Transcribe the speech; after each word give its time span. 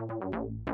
Thank 0.00 0.34
you. 0.66 0.69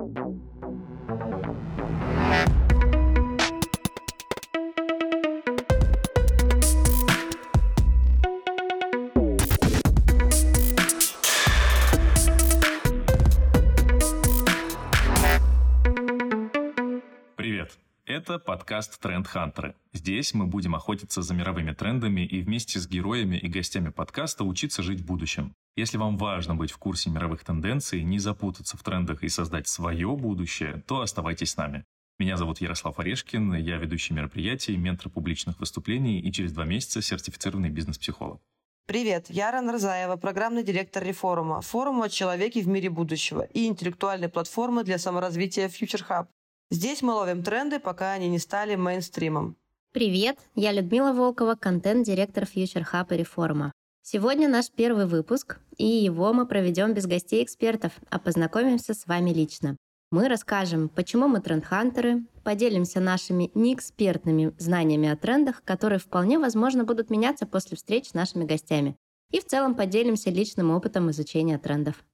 Подкаст 18.57 18.99
«Тренд 19.01 19.27
Хантеры». 19.27 19.75
Здесь 19.93 20.33
мы 20.33 20.47
будем 20.47 20.75
охотиться 20.75 21.21
за 21.21 21.35
мировыми 21.35 21.73
трендами 21.73 22.23
и 22.23 22.41
вместе 22.41 22.81
с 22.81 22.89
героями 22.89 23.37
и 23.37 23.49
гостями 23.49 23.91
подкаста 23.91 24.45
учиться 24.45 24.83
жить 24.83 25.03
в 25.03 25.05
будущем. 25.05 25.53
Если 25.77 25.99
вам 25.99 26.17
важно 26.17 26.55
быть 26.55 26.71
в 26.71 26.79
курсе 26.79 27.11
мировых 27.11 27.45
тенденций, 27.45 28.03
не 28.03 28.19
запутаться 28.19 28.79
в 28.79 28.83
трендах 28.83 29.23
и 29.23 29.29
создать 29.29 29.69
свое 29.69 30.17
будущее, 30.17 30.83
то 30.87 31.03
оставайтесь 31.03 31.51
с 31.51 31.57
нами. 31.59 31.85
Меня 32.19 32.39
зовут 32.39 32.63
Ярослав 32.63 32.99
Орешкин, 32.99 33.57
я 33.57 33.77
ведущий 33.77 34.15
мероприятий, 34.15 34.75
ментор 34.79 35.11
публичных 35.11 35.61
выступлений 35.61 36.19
и 36.19 36.33
через 36.33 36.53
два 36.53 36.65
месяца 36.65 37.03
сертифицированный 37.03 37.69
бизнес-психолог. 37.69 38.41
Привет, 38.87 39.27
я 39.29 39.51
Ран 39.51 39.69
Рзаева, 39.69 40.17
программный 40.17 40.63
директор 40.63 41.05
Реформа, 41.05 41.61
форума 41.61 42.07
о 42.07 42.09
человеке 42.09 42.63
в 42.63 42.69
мире 42.69 42.89
будущего 42.89 43.43
и 43.43 43.67
интеллектуальной 43.67 44.31
платформы 44.31 44.83
для 44.83 44.97
саморазвития 44.97 45.69
Future 45.69 46.07
Hub. 46.09 46.29
Здесь 46.71 47.01
мы 47.01 47.13
ловим 47.13 47.45
тренды, 47.45 47.79
пока 47.79 48.13
они 48.13 48.29
не 48.29 48.41
стали 48.41 48.75
мейнстримом. 48.75 49.57
Привет, 49.93 50.37
я 50.57 50.73
Людмила 50.73 51.13
Волкова, 51.13 51.55
контент-директор 51.55 52.43
Future 52.43 52.85
Hub 52.93 53.15
и 53.15 53.19
Реформа. 53.19 53.71
Сегодня 54.03 54.49
наш 54.49 54.73
первый 54.73 55.07
выпуск, 55.07 55.61
и 55.77 55.87
его 55.87 56.33
мы 56.33 56.45
проведем 56.45 56.93
без 56.93 57.07
гостей 57.07 57.45
экспертов, 57.45 57.93
а 58.11 58.19
познакомимся 58.19 58.95
с 58.95 59.07
вами 59.07 59.31
лично. 59.31 59.77
Мы 60.11 60.29
расскажем, 60.29 60.89
почему 60.89 61.29
мы 61.29 61.41
трендхантеры, 61.41 62.27
поделимся 62.43 62.99
нашими 62.99 63.53
неэкспертными 63.55 64.53
знаниями 64.59 65.09
о 65.09 65.17
трендах, 65.17 65.63
которые 65.63 66.01
вполне 66.01 66.41
возможно 66.41 66.83
будут 66.83 67.11
меняться 67.11 67.47
после 67.47 67.77
встреч 67.77 68.09
с 68.09 68.15
нашими 68.15 68.45
гостями. 68.45 68.97
И 69.31 69.39
в 69.39 69.45
целом 69.45 69.77
поделимся 69.77 70.31
личным 70.31 70.73
опытом 70.73 71.13
изучения 71.13 71.59
трендов. 71.59 72.05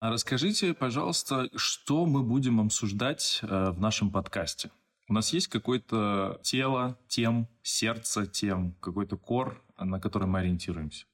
Расскажите, 0.00 0.72
пожалуйста, 0.72 1.50
что 1.54 2.06
мы 2.06 2.22
будем 2.22 2.60
обсуждать 2.60 3.40
э, 3.42 3.70
в 3.70 3.80
нашем 3.80 4.10
подкасте? 4.10 4.70
У 5.08 5.12
нас 5.12 5.32
есть 5.32 5.48
какое-то 5.48 6.40
тело 6.42 6.96
тем, 7.08 7.48
сердце 7.62 8.26
тем, 8.26 8.76
какой-то 8.80 9.16
кор, 9.16 9.62
на 9.76 10.00
который 10.00 10.28
мы 10.28 10.38
ориентируемся? 10.38 11.04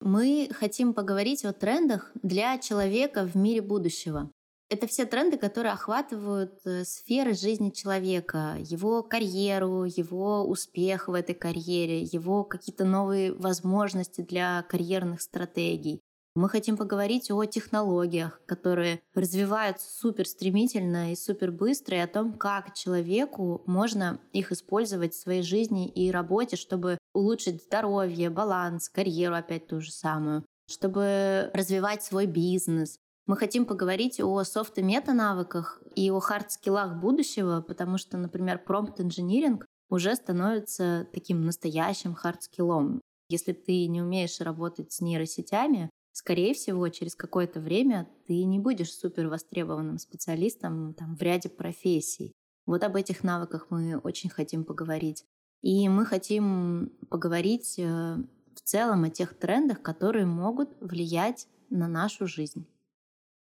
Мы 0.00 0.48
хотим 0.52 0.94
поговорить 0.94 1.44
о 1.44 1.52
трендах 1.52 2.12
для 2.22 2.58
человека 2.58 3.26
в 3.26 3.34
мире 3.34 3.62
будущего. 3.62 4.30
Это 4.68 4.86
все 4.86 5.06
тренды, 5.06 5.38
которые 5.38 5.72
охватывают 5.72 6.58
э, 6.64 6.84
сферы 6.84 7.34
жизни 7.34 7.70
человека, 7.70 8.56
его 8.58 9.02
карьеру, 9.02 9.84
его 9.84 10.44
успех 10.44 11.08
в 11.08 11.14
этой 11.14 11.34
карьере, 11.34 12.02
его 12.02 12.42
какие-то 12.42 12.84
новые 12.84 13.32
возможности 13.32 14.22
для 14.22 14.62
карьерных 14.62 15.22
стратегий. 15.22 16.00
Мы 16.36 16.50
хотим 16.50 16.76
поговорить 16.76 17.30
о 17.30 17.42
технологиях, 17.46 18.42
которые 18.44 19.00
развиваются 19.14 19.90
супер 19.90 20.28
стремительно 20.28 21.10
и 21.10 21.16
супер 21.16 21.50
быстро, 21.50 21.96
и 21.96 22.00
о 22.00 22.06
том, 22.06 22.34
как 22.34 22.74
человеку 22.74 23.62
можно 23.64 24.20
их 24.34 24.52
использовать 24.52 25.14
в 25.14 25.18
своей 25.18 25.40
жизни 25.40 25.88
и 25.88 26.10
работе, 26.10 26.56
чтобы 26.56 26.98
улучшить 27.14 27.62
здоровье, 27.62 28.28
баланс, 28.28 28.90
карьеру 28.90 29.34
опять 29.34 29.66
ту 29.66 29.80
же 29.80 29.90
самую, 29.90 30.44
чтобы 30.68 31.50
развивать 31.54 32.02
свой 32.02 32.26
бизнес. 32.26 32.98
Мы 33.26 33.38
хотим 33.38 33.64
поговорить 33.64 34.20
о 34.20 34.44
софт 34.44 34.76
и 34.76 34.82
мета-навыках 34.82 35.82
и 35.94 36.10
о 36.10 36.20
хард-скиллах 36.20 37.00
будущего, 37.00 37.62
потому 37.62 37.96
что, 37.96 38.18
например, 38.18 38.62
промпт-инжиниринг 38.62 39.64
уже 39.88 40.14
становится 40.14 41.08
таким 41.14 41.46
настоящим 41.46 42.12
хард-скиллом. 42.14 43.00
Если 43.30 43.54
ты 43.54 43.86
не 43.86 44.02
умеешь 44.02 44.38
работать 44.40 44.92
с 44.92 45.00
нейросетями, 45.00 45.88
скорее 46.16 46.54
всего, 46.54 46.88
через 46.88 47.14
какое-то 47.14 47.60
время 47.60 48.08
ты 48.26 48.42
не 48.44 48.58
будешь 48.58 48.94
супер 48.94 49.28
востребованным 49.28 49.98
специалистом 49.98 50.94
там, 50.94 51.14
в 51.14 51.20
ряде 51.20 51.50
профессий. 51.50 52.32
Вот 52.64 52.84
об 52.84 52.96
этих 52.96 53.22
навыках 53.22 53.66
мы 53.68 53.98
очень 53.98 54.30
хотим 54.30 54.64
поговорить. 54.64 55.26
И 55.60 55.86
мы 55.90 56.06
хотим 56.06 56.90
поговорить 57.10 57.78
э, 57.78 57.82
в 57.84 58.60
целом 58.62 59.04
о 59.04 59.10
тех 59.10 59.38
трендах, 59.38 59.82
которые 59.82 60.24
могут 60.24 60.70
влиять 60.80 61.48
на 61.68 61.86
нашу 61.86 62.26
жизнь. 62.26 62.66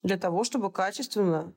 Для 0.02 0.16
того, 0.16 0.42
чтобы 0.42 0.72
качественно, 0.72 1.52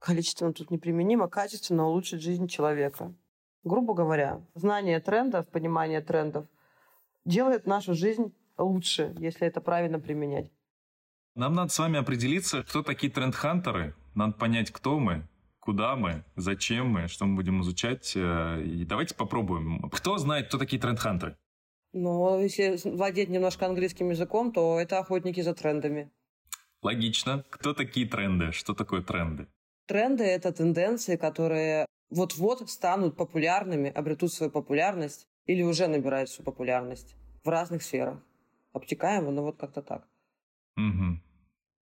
количественно 0.00 0.52
тут 0.52 0.72
неприменимо, 0.72 1.28
качественно 1.28 1.86
улучшить 1.86 2.20
жизнь 2.20 2.48
человека. 2.48 3.14
Грубо 3.62 3.94
говоря, 3.94 4.44
знание 4.56 4.98
трендов, 4.98 5.46
понимание 5.46 6.00
трендов 6.00 6.46
делает 7.24 7.64
нашу 7.64 7.94
жизнь 7.94 8.34
лучше, 8.58 9.14
если 9.18 9.46
это 9.46 9.60
правильно 9.60 9.98
применять. 9.98 10.50
Нам 11.34 11.54
надо 11.54 11.72
с 11.72 11.78
вами 11.78 11.98
определиться, 11.98 12.62
кто 12.62 12.82
такие 12.82 13.10
тренд-хантеры. 13.10 13.94
Надо 14.14 14.34
понять, 14.34 14.70
кто 14.70 14.98
мы, 14.98 15.26
куда 15.60 15.96
мы, 15.96 16.24
зачем 16.36 16.88
мы, 16.88 17.08
что 17.08 17.24
мы 17.24 17.36
будем 17.36 17.62
изучать. 17.62 18.12
Э, 18.14 18.62
и 18.62 18.84
давайте 18.84 19.14
попробуем. 19.14 19.88
Кто 19.90 20.18
знает, 20.18 20.48
кто 20.48 20.58
такие 20.58 20.80
тренд-хантеры? 20.80 21.36
Ну, 21.94 22.40
если 22.40 22.78
владеть 22.90 23.30
немножко 23.30 23.66
английским 23.66 24.10
языком, 24.10 24.52
то 24.52 24.78
это 24.78 24.98
охотники 24.98 25.40
за 25.40 25.54
трендами. 25.54 26.10
Логично. 26.82 27.44
Кто 27.48 27.72
такие 27.72 28.06
тренды? 28.06 28.52
Что 28.52 28.74
такое 28.74 29.02
тренды? 29.02 29.46
Тренды— 29.86 30.24
это 30.24 30.52
тенденции, 30.52 31.16
которые 31.16 31.86
вот-вот 32.10 32.68
станут 32.68 33.16
популярными, 33.16 33.90
обретут 33.90 34.32
свою 34.32 34.52
популярность 34.52 35.26
или 35.46 35.62
уже 35.62 35.86
набирают 35.86 36.28
свою 36.28 36.44
популярность 36.44 37.14
в 37.42 37.48
разных 37.48 37.82
сферах 37.82 38.18
обтекаемо, 38.72 39.30
но 39.30 39.42
вот 39.42 39.58
как-то 39.58 39.82
так. 39.82 40.08
Угу. 40.76 41.20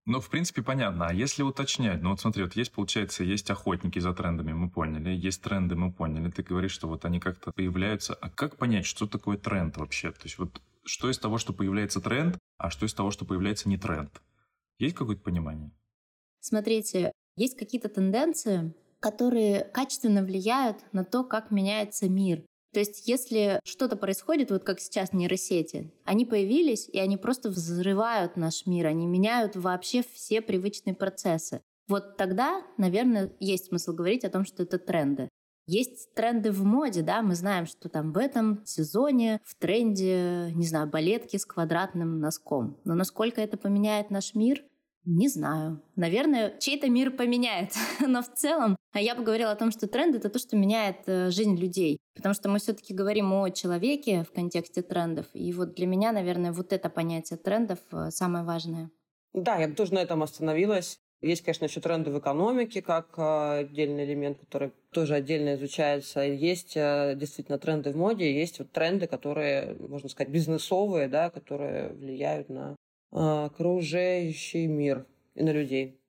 Ну, 0.05 0.19
в 0.19 0.29
принципе, 0.29 0.63
понятно. 0.63 1.07
А 1.07 1.13
если 1.13 1.43
уточнять, 1.43 2.01
ну 2.01 2.09
вот 2.09 2.19
смотри, 2.19 2.43
вот 2.43 2.55
есть, 2.55 2.71
получается, 2.71 3.23
есть 3.23 3.49
охотники 3.51 3.99
за 3.99 4.13
трендами, 4.13 4.51
мы 4.51 4.69
поняли, 4.69 5.11
есть 5.11 5.41
тренды, 5.43 5.75
мы 5.75 5.93
поняли. 5.93 6.31
Ты 6.31 6.41
говоришь, 6.41 6.71
что 6.71 6.87
вот 6.87 7.05
они 7.05 7.19
как-то 7.19 7.51
появляются. 7.51 8.15
А 8.15 8.29
как 8.29 8.57
понять, 8.57 8.85
что 8.85 9.07
такое 9.07 9.37
тренд 9.37 9.77
вообще? 9.77 10.11
То 10.11 10.23
есть 10.23 10.39
вот 10.39 10.61
что 10.83 11.09
из 11.09 11.19
того, 11.19 11.37
что 11.37 11.53
появляется 11.53 12.01
тренд, 12.01 12.37
а 12.57 12.71
что 12.71 12.85
из 12.85 12.93
того, 12.93 13.11
что 13.11 13.25
появляется 13.25 13.69
не 13.69 13.77
тренд? 13.77 14.21
Есть 14.79 14.95
какое-то 14.95 15.21
понимание? 15.21 15.71
Смотрите, 16.39 17.11
есть 17.35 17.57
какие-то 17.57 17.87
тенденции, 17.87 18.73
которые 18.99 19.63
качественно 19.65 20.23
влияют 20.23 20.83
на 20.91 21.03
то, 21.03 21.23
как 21.23 21.51
меняется 21.51 22.09
мир. 22.09 22.43
То 22.73 22.79
есть 22.79 23.07
если 23.07 23.59
что-то 23.63 23.97
происходит, 23.97 24.51
вот 24.51 24.63
как 24.63 24.79
сейчас 24.79 25.13
нейросети, 25.13 25.91
они 26.05 26.25
появились, 26.25 26.87
и 26.87 26.99
они 26.99 27.17
просто 27.17 27.49
взрывают 27.49 28.37
наш 28.37 28.65
мир, 28.65 28.87
они 28.87 29.07
меняют 29.07 29.55
вообще 29.55 30.03
все 30.13 30.41
привычные 30.41 30.93
процессы. 30.93 31.61
Вот 31.87 32.15
тогда, 32.15 32.61
наверное, 32.77 33.33
есть 33.39 33.67
смысл 33.67 33.91
говорить 33.93 34.23
о 34.23 34.29
том, 34.29 34.45
что 34.45 34.63
это 34.63 34.79
тренды. 34.79 35.27
Есть 35.67 36.13
тренды 36.15 36.51
в 36.51 36.63
моде, 36.63 37.01
да, 37.01 37.21
мы 37.21 37.35
знаем, 37.35 37.65
что 37.65 37.87
там 37.87 38.13
в 38.13 38.17
этом 38.17 38.65
сезоне 38.65 39.39
в 39.43 39.55
тренде, 39.55 40.51
не 40.55 40.65
знаю, 40.65 40.87
балетки 40.87 41.37
с 41.37 41.45
квадратным 41.45 42.19
носком. 42.19 42.77
Но 42.83 42.95
насколько 42.95 43.41
это 43.41 43.57
поменяет 43.57 44.09
наш 44.09 44.33
мир, 44.33 44.63
не 45.05 45.27
знаю. 45.27 45.81
Наверное, 45.95 46.57
чей-то 46.59 46.89
мир 46.89 47.11
поменяет. 47.11 47.73
Но 47.99 48.21
в 48.21 48.33
целом 48.33 48.75
а 48.93 48.99
я 48.99 49.15
бы 49.15 49.23
говорила 49.23 49.51
о 49.51 49.55
том, 49.55 49.71
что 49.71 49.87
тренд— 49.87 50.15
это 50.17 50.29
то, 50.29 50.37
что 50.37 50.57
меняет 50.57 51.07
э, 51.07 51.29
жизнь 51.29 51.55
людей. 51.55 51.97
Потому 52.13 52.35
что 52.35 52.49
мы 52.49 52.59
все 52.59 52.73
таки 52.73 52.93
говорим 52.93 53.31
о 53.33 53.49
человеке 53.49 54.23
в 54.23 54.33
контексте 54.33 54.81
трендов. 54.81 55.27
И 55.33 55.53
вот 55.53 55.75
для 55.75 55.87
меня, 55.87 56.11
наверное, 56.11 56.51
вот 56.51 56.73
это 56.73 56.89
понятие 56.89 57.37
трендов 57.37 57.79
э, 57.93 58.09
самое 58.09 58.43
важное. 58.43 58.91
Да, 59.33 59.57
я 59.57 59.69
бы 59.69 59.75
тоже 59.75 59.93
на 59.93 59.99
этом 59.99 60.23
остановилась. 60.23 60.99
Есть, 61.21 61.43
конечно, 61.43 61.65
еще 61.65 61.79
тренды 61.79 62.11
в 62.11 62.19
экономике, 62.19 62.81
как 62.81 63.17
э, 63.17 63.59
отдельный 63.59 64.03
элемент, 64.03 64.39
который 64.39 64.73
тоже 64.91 65.13
отдельно 65.13 65.55
изучается. 65.55 66.19
Есть 66.21 66.73
действительно 66.73 67.59
тренды 67.59 67.93
в 67.93 67.95
моде, 67.95 68.33
есть 68.37 68.59
вот 68.59 68.73
тренды, 68.73 69.07
которые, 69.07 69.77
можно 69.79 70.09
сказать, 70.09 70.33
бизнесовые, 70.33 71.07
да, 71.07 71.29
которые 71.29 71.93
влияют 71.93 72.49
на 72.49 72.75
окружающий 73.11 74.67
мир 74.67 75.05
и 75.35 75.43
на 75.43 75.51
людей. 75.51 75.99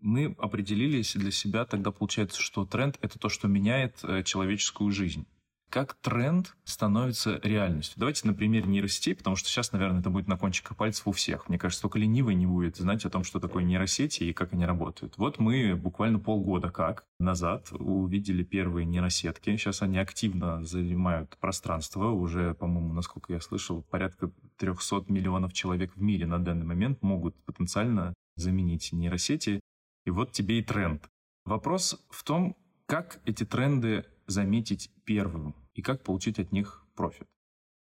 Мы 0.00 0.36
определились 0.38 1.14
для 1.14 1.32
себя, 1.32 1.64
тогда 1.64 1.90
получается, 1.90 2.40
что 2.40 2.64
тренд— 2.64 2.98
это 3.02 3.18
то, 3.18 3.28
что 3.28 3.48
меняет 3.48 3.98
э, 4.04 4.22
человеческую 4.22 4.92
жизнь. 4.92 5.26
Как 5.70 5.94
тренд 5.94 6.56
становится 6.64 7.40
реальностью. 7.42 7.98
Давайте 7.98 8.26
на 8.26 8.34
примере 8.34 8.66
нейросетей, 8.66 9.14
потому 9.14 9.36
что 9.36 9.48
сейчас, 9.48 9.72
наверное, 9.72 10.00
это 10.00 10.10
будет 10.10 10.28
на 10.28 10.36
кончиках 10.36 10.76
пальцев 10.76 11.06
у 11.06 11.12
всех. 11.12 11.48
Мне 11.48 11.58
кажется, 11.58 11.82
только 11.82 11.98
ленивый 11.98 12.34
не 12.34 12.46
будет 12.46 12.76
знать 12.76 13.04
о 13.04 13.10
том, 13.10 13.24
что 13.24 13.40
такое 13.40 13.64
нейросети 13.64 14.24
и 14.24 14.32
как 14.32 14.52
они 14.52 14.64
работают. 14.64 15.18
Вот 15.18 15.38
мы 15.38 15.76
буквально 15.76 16.18
полгода 16.18 16.70
как 16.70 17.04
назад 17.18 17.68
увидели 17.72 18.42
первые 18.42 18.86
нейросетки. 18.86 19.56
Сейчас 19.56 19.82
они 19.82 19.98
активно 19.98 20.64
занимают 20.64 21.36
пространство. 21.38 22.10
Уже, 22.10 22.54
по-моему, 22.54 22.94
насколько 22.94 23.32
я 23.32 23.40
слышал, 23.40 23.82
порядка 23.82 24.30
300 24.56 25.04
миллионов 25.08 25.52
человек 25.52 25.94
в 25.94 26.02
мире 26.02 26.26
на 26.26 26.38
данный 26.38 26.64
момент 26.64 27.02
могут 27.02 27.36
потенциально 27.44 28.14
заменить 28.36 28.92
нейросети. 28.92 29.60
И 30.06 30.10
вот 30.10 30.32
тебе 30.32 30.60
и 30.60 30.62
тренд. 30.62 31.08
Вопрос 31.44 32.00
в 32.10 32.24
том, 32.24 32.56
как 32.86 33.20
эти 33.26 33.44
тренды 33.44 34.06
заметить 34.28 34.90
первым 35.04 35.56
и 35.74 35.82
как 35.82 36.04
получить 36.04 36.38
от 36.38 36.52
них 36.52 36.84
профит? 36.94 37.26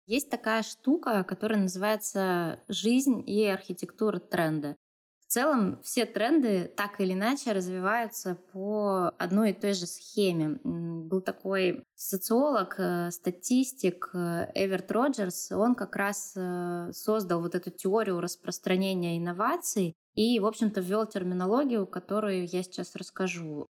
Есть 0.07 0.29
такая 0.29 0.63
штука, 0.63 1.23
которая 1.23 1.59
называется 1.59 2.63
«жизнь 2.69 3.21
и 3.27 3.45
архитектура 3.45 4.19
тренда». 4.19 4.77
В 5.19 5.29
целом 5.29 5.81
все 5.83 6.05
тренды 6.05 6.71
так 6.77 7.01
или 7.01 7.11
иначе 7.11 7.51
развиваются 7.51 8.35
по 8.53 9.11
одной 9.17 9.49
и 9.49 9.53
той 9.53 9.73
же 9.73 9.85
схеме. 9.85 10.57
Был 10.63 11.19
такой 11.19 11.83
социолог, 11.95 12.75
э, 12.77 13.11
статистик 13.11 14.09
э, 14.13 14.49
Эверт 14.55 14.89
Роджерс, 14.89 15.51
он 15.51 15.75
как 15.75 15.97
раз 15.97 16.31
э, 16.37 16.91
создал 16.93 17.41
вот 17.41 17.55
эту 17.55 17.71
теорию 17.71 18.21
распространения 18.21 19.17
инноваций 19.17 19.93
и, 20.15 20.39
в 20.39 20.45
общем-то, 20.45 20.79
ввел 20.79 21.05
терминологию, 21.05 21.85
которую 21.85 22.47
я 22.47 22.63
сейчас 22.63 22.95
расскажу. 22.95 23.67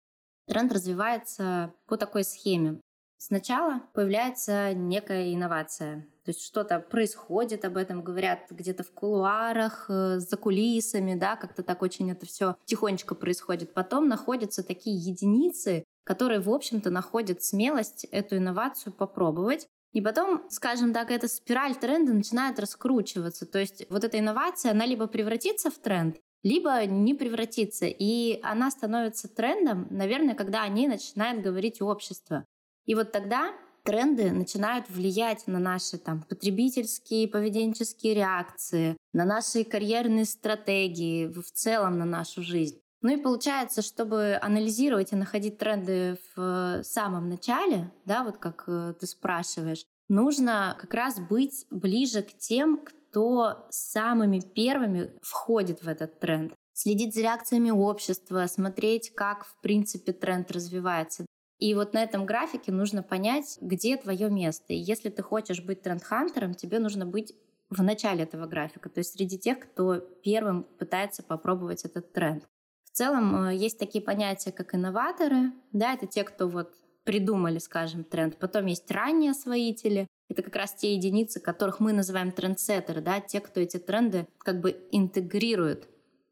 Тренд 0.47 0.73
развивается 0.73 1.73
по 1.87 1.97
такой 1.97 2.25
схеме. 2.25 2.81
Сначала 3.19 3.83
появляется 3.95 4.75
некая 4.75 5.33
инновация, 5.33 6.09
то 6.25 6.31
есть 6.31 6.45
что-то 6.45 6.79
происходит, 6.79 7.65
об 7.65 7.77
этом 7.77 8.03
говорят 8.03 8.47
где-то 8.51 8.85
в 8.85 8.93
кулуарах, 8.93 9.87
э, 9.89 10.19
за 10.19 10.37
кулисами, 10.37 11.15
да, 11.15 11.37
как-то 11.37 11.65
так 11.65 11.83
очень 11.83 12.11
это 12.13 12.27
все 12.27 12.57
тихонечко 12.65 13.17
происходит. 13.17 13.75
Потом 13.75 14.09
находятся 14.09 14.63
такие 14.63 14.97
единицы, 14.97 15.85
которые, 16.05 16.41
в 16.41 16.51
общем-то, 16.51 16.91
находят 16.91 17.43
смелость 17.43 18.05
эту 18.05 18.37
инновацию 18.37 18.93
попробовать. 18.93 19.67
И 19.93 20.01
потом, 20.01 20.49
скажем 20.49 20.93
так, 20.93 21.11
эта 21.11 21.29
спираль 21.29 21.75
тренда 21.75 22.13
начинает 22.13 22.59
раскручиваться. 22.59 23.45
То 23.45 23.59
есть 23.59 23.85
вот 23.91 24.05
эта 24.05 24.19
инновация, 24.19 24.73
она 24.73 24.87
либо 24.87 25.07
превратится 25.07 25.71
в 25.71 25.79
тренд, 25.79 26.17
либо 26.43 26.85
не 26.87 27.15
превратится. 27.15 27.87
И 27.87 28.41
она 28.43 28.71
становится 28.71 29.29
трендом, 29.29 29.87
наверное, 29.91 30.35
когда 30.35 30.63
о 30.63 30.69
ней 30.69 30.89
начинает 30.89 31.43
говорить 31.43 31.81
общество. 31.81 32.45
И 32.85 32.95
вот 32.95 33.13
тогда 33.13 33.53
тренды 33.85 34.31
начинают 34.31 34.89
влиять 34.89 35.47
на 35.47 35.59
наши 35.59 35.99
там, 35.99 36.23
потребительские 36.23 37.29
поведенческие 37.29 38.15
реакции, 38.15 38.97
на 39.13 39.25
наши 39.25 39.65
карьерные 39.65 40.25
стратегии, 40.25 41.27
в 41.27 41.51
целом 41.53 41.99
на 41.99 42.05
нашу 42.05 42.43
жизнь. 42.43 42.79
Ну 43.03 43.13
и 43.13 43.21
получается, 43.21 43.83
чтобы 43.83 44.39
анализировать 44.41 45.13
и 45.13 45.17
находить 45.17 45.59
тренды 45.59 46.17
в 46.37 46.83
самом 46.85 47.29
начале, 47.29 47.91
да, 48.05 48.23
вот 48.23 48.39
как 48.39 48.65
э, 48.69 48.95
ты 48.99 49.07
спрашиваешь, 49.09 49.85
нужно 50.09 50.77
как 50.81 50.95
раз 50.95 51.19
быть 51.19 51.67
ближе 51.71 52.23
к 52.23 52.39
тем, 52.39 52.81
кто 53.13 53.67
самыми 53.69 54.41
первыми 54.41 55.11
входит 55.21 55.83
в 55.83 55.89
этот 55.89 56.19
тренд. 56.19 56.55
Следить 56.73 57.15
за 57.15 57.21
реакциями 57.21 57.71
общества, 57.71 58.47
смотреть, 58.47 59.13
как 59.15 59.45
в 59.45 59.61
принципе 59.61 60.13
тренд 60.13 60.51
развивается. 60.51 61.27
И 61.59 61.75
вот 61.75 61.93
на 61.93 62.03
этом 62.03 62.25
графике 62.25 62.73
нужно 62.73 63.03
понять, 63.03 63.59
где 63.61 63.99
твое 63.99 64.31
место. 64.31 64.73
И 64.73 64.77
если 64.77 65.11
ты 65.11 65.23
хочешь 65.23 65.63
быть 65.63 65.83
тренд-хантером, 65.83 66.55
тебе 66.55 66.79
нужно 66.79 67.05
быть 67.05 67.35
в 67.69 67.83
начале 67.83 68.25
этого 68.25 68.47
графика, 68.47 68.89
то 68.89 68.99
есть 68.99 69.13
среди 69.13 69.39
тех, 69.39 69.61
кто 69.61 69.97
первым 69.97 70.65
пытается 70.65 71.23
попробовать 71.23 71.85
этот 71.85 72.13
тренд. 72.13 72.45
В 72.85 72.91
целом 72.91 73.47
э, 73.47 73.55
есть 73.55 73.79
такие 73.79 74.05
понятия, 74.05 74.53
как 74.53 74.75
инноваторы, 74.75 75.53
да, 75.73 75.95
это 75.95 76.07
те, 76.07 76.25
кто 76.25 76.49
вот 76.49 76.75
придумали, 77.05 77.59
скажем, 77.59 78.05
тренд. 78.05 78.39
Потом 78.39 78.67
есть 78.67 78.91
ранние 78.91 79.33
освоители, 79.33 80.07
это 80.29 80.43
как 80.43 80.57
раз 80.57 80.73
те 80.75 80.95
единицы, 80.95 81.41
которых 81.41 81.79
мы 81.79 81.93
называем 81.93 82.33
трендсеттеры, 82.33 83.01
да, 83.03 83.21
те, 83.21 83.41
кто 83.41 83.61
эти 83.61 83.77
тренды 83.77 84.27
как 84.39 84.61
бы 84.61 84.89
интегрирует. 84.91 85.89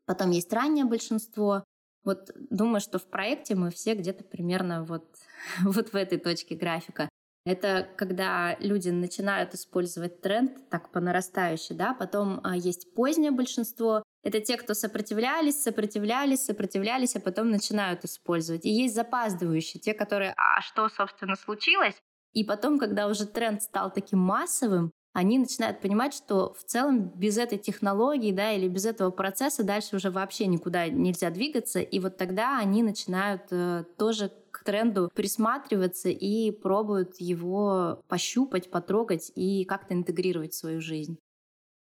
Потом 0.07 0.31
есть 0.31 0.53
раннее 0.53 0.87
большинство. 0.87 1.65
Вот 2.03 2.31
думаю, 2.35 2.81
что 2.81 2.99
в 2.99 3.05
проекте 3.05 3.55
мы 3.55 3.71
все 3.71 3.95
где-то 3.95 4.25
примерно 4.25 4.85
вот, 4.85 5.05
вот 5.63 5.93
в 5.93 5.97
этой 5.97 6.19
точке 6.19 6.55
графика. 6.55 7.09
Это 7.45 7.89
когда 7.97 8.57
люди 8.61 8.91
начинают 8.91 9.55
использовать 9.55 10.21
тренд 10.21 10.69
так 10.71 10.91
по 10.93 11.01
нарастающей, 11.01 11.75
да, 11.75 11.95
потом 11.95 12.41
а, 12.43 12.57
есть 12.57 12.95
позднее 12.95 13.31
большинство, 13.31 14.03
это 14.23 14.41
те, 14.41 14.57
кто 14.57 14.75
сопротивлялись, 14.75 15.63
сопротивлялись, 15.63 16.45
сопротивлялись, 16.45 17.17
а 17.17 17.21
потом 17.21 17.51
начинают 17.51 18.05
использовать. 18.05 18.65
И 18.65 18.71
есть 18.71 18.95
запаздывающие, 18.95 19.81
те, 19.81 19.95
которые, 19.95 20.35
а 20.37 20.61
что, 20.61 20.89
собственно, 20.89 21.37
случилось? 21.37 21.95
И 22.33 22.45
потом, 22.45 22.79
когда 22.79 23.09
уже 23.09 23.27
тренд 23.27 23.63
стал 23.63 23.93
таким 23.93 24.21
массовым, 24.21 24.93
они 25.13 25.39
начинают 25.39 25.81
понимать, 25.81 26.15
что 26.15 26.55
в 26.55 26.63
целом 26.63 27.11
без 27.17 27.37
этой 27.37 27.59
технологии 27.59 28.31
да, 28.31 28.53
или 28.53 28.69
без 28.69 28.87
этого 28.87 29.11
процесса 29.11 29.65
дальше 29.65 29.97
уже 29.97 30.11
вообще 30.11 30.47
никуда 30.47 30.89
нельзя 30.89 31.31
двигаться. 31.31 31.81
И 31.81 31.99
вот 31.99 32.17
тогда 32.17 32.59
они 32.59 32.85
начинают 32.85 33.43
э, 33.51 33.85
тоже 33.99 34.31
к 34.53 34.63
тренду 34.63 35.11
присматриваться 35.13 36.11
и 36.11 36.53
пробуют 36.53 37.17
его 37.19 38.03
пощупать, 38.07 38.71
потрогать 38.71 39.33
и 39.35 39.65
как-то 39.65 39.95
интегрировать 39.95 40.53
в 40.53 40.59
свою 40.59 40.81
жизнь. 40.81 41.19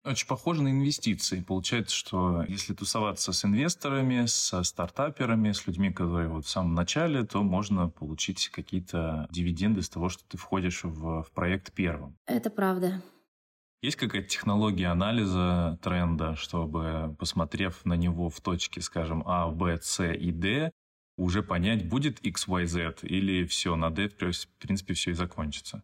Очень 0.10 0.26
похоже 0.26 0.64
на 0.64 0.70
инвестиции. 0.70 1.40
Получается, 1.42 1.96
что 1.96 2.44
если 2.48 2.74
тусоваться 2.74 3.32
с 3.32 3.46
инвесторами, 3.46 4.26
со 4.26 4.64
стартаперами, 4.64 5.52
с 5.52 5.68
людьми, 5.68 5.92
которые 5.92 6.28
вот 6.30 6.48
в 6.48 6.50
самом 6.50 6.74
начале, 6.74 7.24
то 7.24 7.44
можно 7.44 7.90
получить 7.90 8.50
какие-то 8.50 9.28
дивиденды 9.30 9.84
с 9.84 9.90
того, 9.90 10.10
что 10.10 10.24
ты 10.28 10.36
входишь 10.36 10.84
в, 10.84 11.22
в 11.22 11.32
проект 11.32 11.72
первым. 11.74 12.18
Это 12.26 12.50
правда. 12.50 13.04
Есть 13.84 13.98
какая-то 13.98 14.28
технология 14.28 14.88
анализа 14.88 15.78
тренда, 15.84 16.36
чтобы, 16.36 17.16
посмотрев 17.20 17.86
на 17.86 17.94
него 17.94 18.32
в 18.32 18.42
точке, 18.42 18.82
скажем, 18.82 19.22
А, 19.28 19.48
Б, 19.52 19.78
С 19.80 20.04
и 20.04 20.32
Д, 20.32 20.72
уже 21.18 21.44
понять, 21.44 21.88
будет 21.88 22.20
X, 22.22 22.48
Y, 22.48 22.66
Z 22.66 22.96
или 23.04 23.46
все, 23.46 23.76
на 23.76 23.92
D, 23.92 24.10
в 24.10 24.16
принципе, 24.16 24.96
все 24.96 25.12
и 25.12 25.14
закончится? 25.14 25.84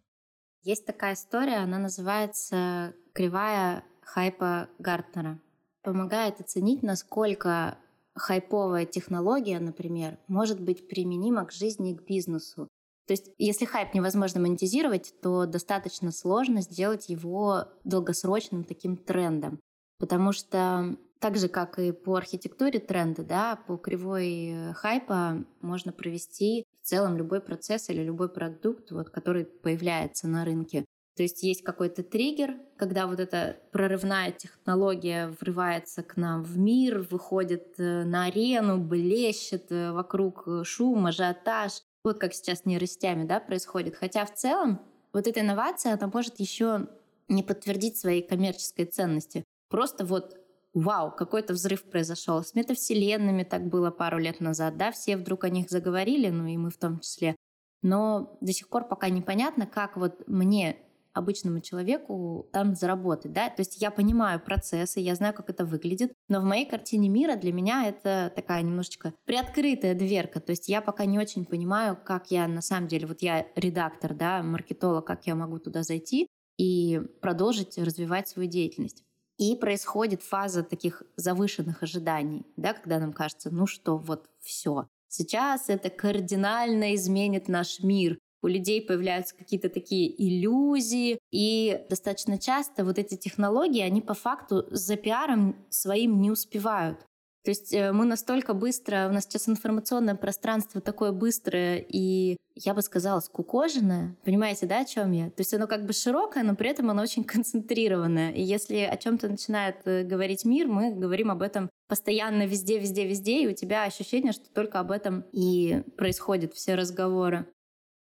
Есть 0.63 0.87
такая 0.87 1.13
история, 1.13 1.57
она 1.57 1.77
называется 1.77 2.95
«Кривая 3.13 3.83
хайпа 4.05 4.69
Гартнера. 4.79 5.39
Помогает 5.83 6.39
оценить, 6.39 6.83
насколько 6.83 7.77
хайповая 8.15 8.85
технология, 8.85 9.59
например, 9.59 10.17
может 10.27 10.61
быть 10.61 10.87
применима 10.87 11.45
к 11.45 11.51
жизни 11.51 11.91
и 11.91 11.95
к 11.95 12.03
бизнесу. 12.03 12.67
То 13.07 13.13
есть, 13.13 13.29
если 13.37 13.65
хайп 13.65 13.93
невозможно 13.93 14.39
монетизировать, 14.39 15.13
то 15.21 15.45
достаточно 15.45 16.11
сложно 16.11 16.61
сделать 16.61 17.09
его 17.09 17.65
долгосрочным 17.83 18.63
таким 18.63 18.97
трендом. 18.97 19.59
Потому 19.99 20.31
что 20.31 20.97
так 21.19 21.37
же, 21.37 21.47
как 21.47 21.79
и 21.79 21.91
по 21.91 22.15
архитектуре 22.15 22.79
тренда, 22.79 23.23
да, 23.23 23.55
по 23.67 23.77
кривой 23.77 24.51
э, 24.51 24.73
хайпа 24.73 25.43
можно 25.61 25.91
провести 25.91 26.65
в 26.81 26.87
целом 26.87 27.17
любой 27.17 27.41
процесс 27.41 27.89
или 27.89 28.03
любой 28.03 28.29
продукт, 28.29 28.91
вот, 28.91 29.09
который 29.09 29.45
появляется 29.45 30.27
на 30.27 30.43
рынке. 30.43 30.85
То 31.15 31.23
есть 31.23 31.43
есть 31.43 31.63
какой-то 31.63 32.03
триггер, 32.03 32.55
когда 32.77 33.07
вот 33.07 33.19
эта 33.19 33.57
прорывная 33.71 34.31
технология 34.31 35.33
врывается 35.39 36.03
к 36.03 36.17
нам 36.17 36.43
в 36.43 36.57
мир, 36.57 36.99
выходит 37.09 37.79
э, 37.79 38.03
на 38.03 38.25
арену, 38.25 38.77
блещет 38.77 39.71
э, 39.71 39.91
вокруг 39.91 40.43
э, 40.47 40.63
шум, 40.63 41.05
ажиотаж. 41.05 41.81
Вот 42.03 42.19
как 42.19 42.33
сейчас 42.33 42.59
с 42.59 42.65
нейросетями 42.65 43.25
да, 43.25 43.39
происходит. 43.39 43.95
Хотя 43.95 44.25
в 44.25 44.33
целом 44.33 44.81
вот 45.13 45.27
эта 45.27 45.39
инновация, 45.39 45.93
она 45.93 46.09
может 46.13 46.39
еще 46.39 46.87
не 47.27 47.43
подтвердить 47.43 47.97
своей 47.97 48.21
коммерческой 48.21 48.85
ценности. 48.85 49.43
Просто 49.69 50.05
вот 50.05 50.37
вау, 50.73 51.11
какой-то 51.11 51.53
взрыв 51.53 51.83
произошел. 51.83 52.43
С 52.43 52.53
метавселенными 52.53 53.43
так 53.43 53.65
было 53.67 53.89
пару 53.89 54.19
лет 54.19 54.41
назад, 54.41 54.77
да, 54.77 54.91
все 54.91 55.17
вдруг 55.17 55.45
о 55.45 55.49
них 55.49 55.69
заговорили, 55.69 56.29
ну 56.29 56.45
и 56.45 56.57
мы 56.57 56.69
в 56.69 56.77
том 56.77 56.99
числе. 56.99 57.35
Но 57.81 58.37
до 58.41 58.51
сих 58.51 58.67
пор 58.67 58.87
пока 58.87 59.09
непонятно, 59.09 59.65
как 59.65 59.95
вот 59.95 60.27
мне 60.27 60.77
обычному 61.15 61.61
человеку 61.61 62.47
там 62.51 62.75
заработать, 62.75 63.33
да, 63.33 63.49
то 63.49 63.61
есть 63.61 63.81
я 63.81 63.89
понимаю 63.89 64.39
процессы, 64.39 64.99
я 64.99 65.15
знаю, 65.15 65.33
как 65.33 65.49
это 65.49 65.65
выглядит, 65.65 66.13
но 66.27 66.41
в 66.41 66.43
моей 66.43 66.69
картине 66.69 67.09
мира 67.09 67.35
для 67.35 67.53
меня 67.53 67.87
это 67.87 68.31
такая 68.35 68.61
немножечко 68.61 69.13
приоткрытая 69.25 69.95
дверка, 69.95 70.39
то 70.39 70.51
есть 70.51 70.67
я 70.67 70.81
пока 70.81 71.05
не 71.05 71.17
очень 71.17 71.45
понимаю, 71.45 71.97
как 72.03 72.29
я 72.31 72.47
на 72.47 72.61
самом 72.61 72.87
деле, 72.87 73.07
вот 73.07 73.21
я 73.21 73.47
редактор, 73.55 74.13
да, 74.13 74.43
маркетолог, 74.43 75.07
как 75.07 75.25
я 75.25 75.35
могу 75.35 75.57
туда 75.59 75.83
зайти 75.83 76.27
и 76.57 77.01
продолжить 77.21 77.77
развивать 77.77 78.27
свою 78.27 78.49
деятельность. 78.49 79.03
И 79.37 79.55
происходит 79.55 80.23
фаза 80.23 80.63
таких 80.63 81.03
завышенных 81.17 81.83
ожиданий, 81.83 82.45
да, 82.55 82.73
когда 82.73 82.99
нам 82.99 83.11
кажется, 83.11 83.49
ну 83.51 83.67
что, 83.67 83.97
вот 83.97 84.29
все. 84.39 84.87
Сейчас 85.09 85.69
это 85.69 85.89
кардинально 85.89 86.95
изменит 86.95 87.47
наш 87.47 87.81
мир 87.81 88.17
у 88.45 88.47
людей 88.47 88.81
появляются 88.81 89.35
какие-то 89.35 89.69
такие 89.69 90.07
иллюзии, 90.23 91.17
и 91.31 91.81
достаточно 91.89 92.37
часто 92.37 92.85
вот 92.85 92.99
эти 92.99 93.15
технологии, 93.17 93.81
они 93.81 94.01
по 94.01 94.13
факту 94.13 94.67
за 94.69 94.95
пиаром 94.95 95.55
своим 95.69 96.21
не 96.21 96.29
успевают. 96.29 96.99
То 97.43 97.51
есть 97.51 97.73
э, 97.73 97.91
мы 97.91 98.05
настолько 98.05 98.53
быстро, 98.53 99.07
у 99.07 99.13
нас 99.13 99.25
сейчас 99.25 99.47
информационное 99.47 100.15
пространство 100.15 100.81
такое 100.81 101.11
быстрое 101.11 101.85
и, 101.87 102.37
я 102.55 102.73
бы 102.73 102.81
сказала, 102.81 103.19
скукоженное. 103.19 104.15
Понимаете, 104.23 104.65
да, 104.65 104.79
о 104.79 104.85
чем 104.85 105.11
я? 105.11 105.29
То 105.29 105.41
есть 105.41 105.53
оно 105.53 105.67
как 105.67 105.85
бы 105.85 105.93
широкое, 105.93 106.43
но 106.43 106.55
при 106.55 106.71
этом 106.71 106.89
оно 106.89 107.03
очень 107.03 107.23
концентрированное. 107.35 108.31
И 108.31 108.41
если 108.41 108.77
о 108.77 108.97
чем-то 108.97 109.29
начинает 109.29 109.77
э, 109.85 110.03
говорить 110.03 110.43
мир, 110.43 110.67
мы 110.67 110.93
говорим 110.93 111.29
об 111.29 111.43
этом 111.43 111.69
постоянно 111.87 112.47
везде, 112.47 112.79
везде, 112.79 113.07
везде, 113.07 113.43
и 113.43 113.47
у 113.47 113.53
тебя 113.53 113.83
ощущение, 113.83 114.31
что 114.31 114.49
только 114.51 114.79
об 114.79 114.89
этом 114.91 115.23
и 115.31 115.83
происходят 115.97 116.55
все 116.55 116.73
разговоры. 116.73 117.45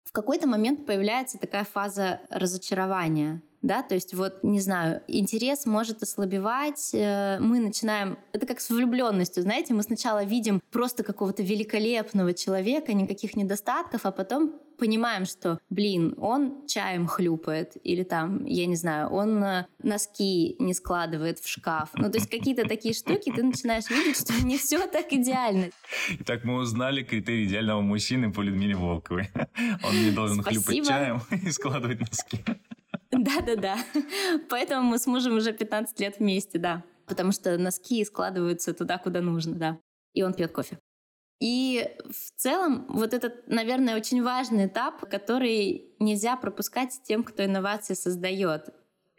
В 0.08 0.12
какой-то 0.12 0.48
момент 0.48 0.86
появляется 0.86 1.36
такая 1.36 1.64
фаза 1.64 2.20
разочарования 2.30 3.42
да, 3.60 3.82
то 3.82 3.94
есть 3.96 4.14
вот, 4.14 4.44
не 4.44 4.60
знаю, 4.60 5.02
интерес 5.08 5.66
может 5.66 6.00
ослабевать, 6.02 6.90
э, 6.92 7.38
мы 7.40 7.58
начинаем, 7.58 8.16
это 8.32 8.46
как 8.46 8.60
с 8.60 8.70
влюбленностью, 8.70 9.42
знаете, 9.42 9.74
мы 9.74 9.82
сначала 9.82 10.22
видим 10.22 10.62
просто 10.70 11.02
какого-то 11.02 11.42
великолепного 11.42 12.34
человека, 12.34 12.92
никаких 12.92 13.34
недостатков, 13.34 14.06
а 14.06 14.12
потом 14.12 14.54
понимаем, 14.78 15.26
что, 15.26 15.58
блин, 15.68 16.14
он 16.18 16.66
чаем 16.66 17.06
хлюпает, 17.06 17.76
или 17.82 18.04
там, 18.04 18.44
я 18.44 18.66
не 18.66 18.76
знаю, 18.76 19.08
он 19.08 19.42
э, 19.42 19.66
носки 19.82 20.56
не 20.58 20.72
складывает 20.72 21.38
в 21.40 21.48
шкаф. 21.48 21.90
Ну, 21.94 22.10
то 22.10 22.18
есть 22.18 22.30
какие-то 22.30 22.66
такие 22.66 22.94
штуки 22.94 23.32
ты 23.34 23.42
начинаешь 23.42 23.90
видеть, 23.90 24.16
что 24.16 24.32
не 24.44 24.56
все 24.56 24.86
так 24.86 25.12
идеально. 25.12 25.70
Итак, 26.20 26.44
мы 26.44 26.54
узнали 26.54 27.02
критерий 27.02 27.44
идеального 27.46 27.80
мужчины 27.80 28.32
по 28.32 28.40
Людмиле 28.40 28.76
Волковой. 28.76 29.30
Он 29.84 29.94
не 29.94 30.10
должен 30.10 30.40
Спасибо. 30.42 30.64
хлюпать 30.64 30.88
чаем 30.88 31.20
и 31.46 31.50
складывать 31.50 32.00
носки. 32.00 32.38
Да-да-да. 33.10 33.76
Поэтому 34.48 34.82
мы 34.82 34.98
с 34.98 35.06
мужем 35.06 35.36
уже 35.36 35.52
15 35.52 35.98
лет 36.00 36.18
вместе, 36.18 36.58
да. 36.58 36.84
Потому 37.06 37.32
что 37.32 37.56
носки 37.58 38.04
складываются 38.04 38.74
туда, 38.74 38.98
куда 38.98 39.20
нужно, 39.20 39.54
да. 39.54 39.78
И 40.12 40.22
он 40.22 40.34
пьет 40.34 40.52
кофе. 40.52 40.78
И 41.40 41.96
в 42.10 42.40
целом 42.40 42.86
вот 42.88 43.14
этот, 43.14 43.46
наверное, 43.46 43.96
очень 43.96 44.22
важный 44.22 44.66
этап, 44.66 45.08
который 45.08 45.94
нельзя 46.00 46.36
пропускать 46.36 47.00
тем, 47.04 47.22
кто 47.22 47.44
инновации 47.44 47.94
создает. 47.94 48.70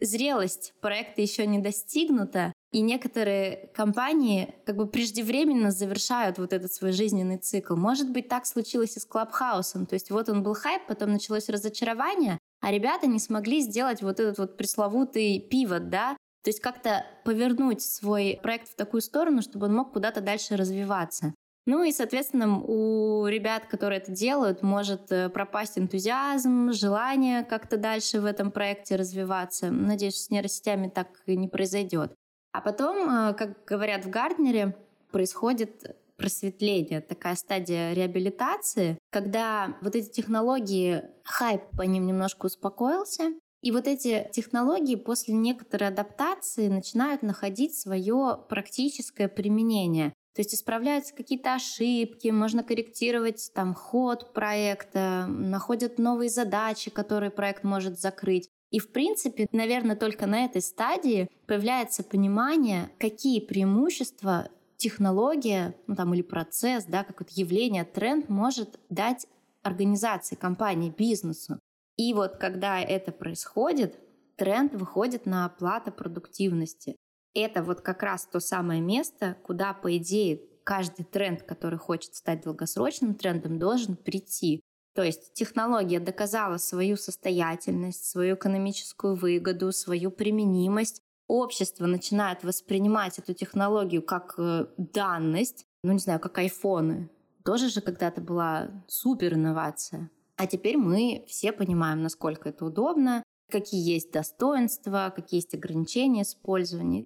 Зрелость 0.02 0.74
проекта 0.82 1.22
еще 1.22 1.46
не 1.46 1.60
достигнута, 1.60 2.54
и 2.72 2.82
некоторые 2.82 3.72
компании 3.74 4.56
как 4.66 4.76
бы 4.76 4.88
преждевременно 4.88 5.72
завершают 5.72 6.38
вот 6.38 6.54
этот 6.54 6.72
свой 6.72 6.92
жизненный 6.92 7.38
цикл. 7.38 7.76
Может 7.76 8.12
быть, 8.12 8.28
так 8.28 8.46
случилось 8.46 8.96
и 8.96 9.00
с 9.00 9.06
Клабхаусом. 9.06 9.86
То 9.86 9.96
есть 9.96 10.12
вот 10.12 10.30
он 10.30 10.44
был 10.44 10.54
хайп, 10.54 10.84
потом 10.88 11.12
началось 11.12 11.50
разочарование, 11.50 12.38
а 12.62 12.72
ребята 12.72 13.08
не 13.08 13.20
смогли 13.20 13.62
сделать 13.62 14.02
вот 14.02 14.20
этот 14.20 14.38
вот 14.38 14.58
пресловутый 14.58 15.40
пивот, 15.40 15.90
да, 15.90 16.16
то 16.44 16.50
есть 16.50 16.62
как-то 16.62 17.06
повернуть 17.26 17.82
свой 17.82 18.40
проект 18.42 18.70
в 18.70 18.76
такую 18.76 19.02
сторону, 19.02 19.42
чтобы 19.42 19.66
он 19.66 19.76
мог 19.76 19.92
куда-то 19.92 20.22
дальше 20.22 20.56
развиваться. 20.56 21.34
Ну 21.72 21.84
и, 21.84 21.92
соответственно, 21.92 22.64
у 22.66 23.28
ребят, 23.28 23.68
которые 23.68 24.00
это 24.00 24.12
делают, 24.12 24.64
может 24.64 25.12
э, 25.12 25.30
пропасть 25.30 25.78
энтузиазм, 25.78 26.72
желание 26.72 27.44
как-то 27.44 27.78
дальше 27.78 28.22
в 28.22 28.26
этом 28.26 28.50
проекте 28.50 28.96
развиваться. 28.96 29.70
Надеюсь, 29.70 30.16
с 30.16 30.32
нейросетями 30.32 30.88
так 30.90 31.10
и 31.28 31.38
не 31.38 31.48
произойдет. 31.48 32.12
А 32.54 32.62
потом, 32.62 33.08
э, 33.08 33.34
как 33.36 33.66
говорят 33.66 34.04
в 34.04 34.10
Гарднере, 34.10 34.76
происходит 35.12 35.96
просветление, 36.18 37.02
такая 37.02 37.36
стадия 37.36 37.94
реабилитации, 37.94 38.98
когда 39.12 39.78
вот 39.84 39.96
эти 39.96 40.10
технологии, 40.10 41.04
хайп 41.24 41.62
по 41.78 41.84
ним 41.84 42.08
немножко 42.08 42.48
успокоился, 42.48 43.32
и 43.62 43.72
вот 43.72 43.88
эти 43.88 44.28
технологии 44.34 44.96
после 44.96 45.36
некоторой 45.36 45.90
адаптации 45.90 46.68
начинают 46.68 47.22
находить 47.22 47.78
свое 47.78 48.40
практическое 48.50 49.28
применение. 49.28 50.14
То 50.36 50.42
есть 50.42 50.54
исправляются 50.54 51.16
какие-то 51.16 51.56
ошибки, 51.56 52.28
можно 52.30 52.64
корректировать 52.64 53.52
там 53.54 53.74
ход 53.74 54.34
проекта, 54.34 55.26
находят 55.28 55.98
новые 55.98 56.30
задачи, 56.30 56.92
которые 56.92 57.32
проект 57.32 57.64
может 57.64 58.00
закрыть. 58.00 58.50
И, 58.72 58.80
в 58.80 58.92
принципе, 58.92 59.48
наверное, 59.52 59.96
только 59.96 60.28
на 60.28 60.46
этой 60.46 60.62
стадии 60.62 61.28
появляется 61.48 62.04
понимание, 62.04 62.92
какие 63.00 63.40
преимущества 63.40 64.50
технология 64.78 65.76
ну, 65.88 65.96
там, 65.96 66.14
или 66.14 66.22
процесс, 66.22 66.86
да, 66.86 67.04
как 67.04 67.20
вот 67.20 67.30
явление, 67.32 67.84
тренд 67.84 68.30
может 68.30 68.80
дать 68.90 69.28
организации, 69.64 70.36
компании, 70.36 70.94
бизнесу. 70.96 71.60
И 71.98 72.14
вот 72.14 72.38
когда 72.38 72.80
это 72.80 73.12
происходит, 73.12 74.00
тренд 74.38 74.74
выходит 74.74 75.26
на 75.26 75.46
оплату 75.46 75.92
продуктивности. 75.92 76.96
Это 77.34 77.64
вот 77.64 77.82
как 77.82 78.04
раз 78.04 78.26
то 78.26 78.40
самое 78.40 78.82
место, 78.82 79.38
куда, 79.44 79.74
по 79.74 79.96
идее, 79.98 80.42
каждый 80.64 81.04
тренд, 81.04 81.44
который 81.44 81.80
хочет 81.80 82.16
стать 82.16 82.42
долгосрочным 82.42 83.16
трендом, 83.16 83.60
должен 83.60 83.96
прийти. 83.96 84.62
То 84.96 85.04
есть 85.04 85.34
технология 85.34 86.00
доказала 86.00 86.58
свою 86.58 86.98
состоятельность, 86.98 88.06
свою 88.06 88.36
экономическую 88.36 89.16
выгоду, 89.16 89.72
свою 89.72 90.12
применимость, 90.12 91.02
общество 91.30 91.86
начинает 91.86 92.44
воспринимать 92.44 93.20
эту 93.20 93.34
технологию 93.34 94.02
как 94.02 94.34
э, 94.38 94.66
данность, 94.78 95.64
ну 95.84 95.94
не 95.94 96.00
знаю, 96.00 96.20
как 96.20 96.38
айфоны, 96.40 97.10
тоже 97.46 97.70
же 97.70 97.82
когда-то 97.82 98.20
была 98.20 98.70
супер 98.88 99.36
инновация. 99.36 100.10
А 100.36 100.48
теперь 100.48 100.78
мы 100.78 101.24
все 101.28 101.52
понимаем, 101.52 102.02
насколько 102.02 102.50
это 102.50 102.66
удобно, 102.66 103.24
какие 103.50 103.94
есть 103.94 104.12
достоинства, 104.12 105.14
какие 105.16 105.38
есть 105.38 105.54
ограничения 105.54 106.24
использования. 106.24 107.06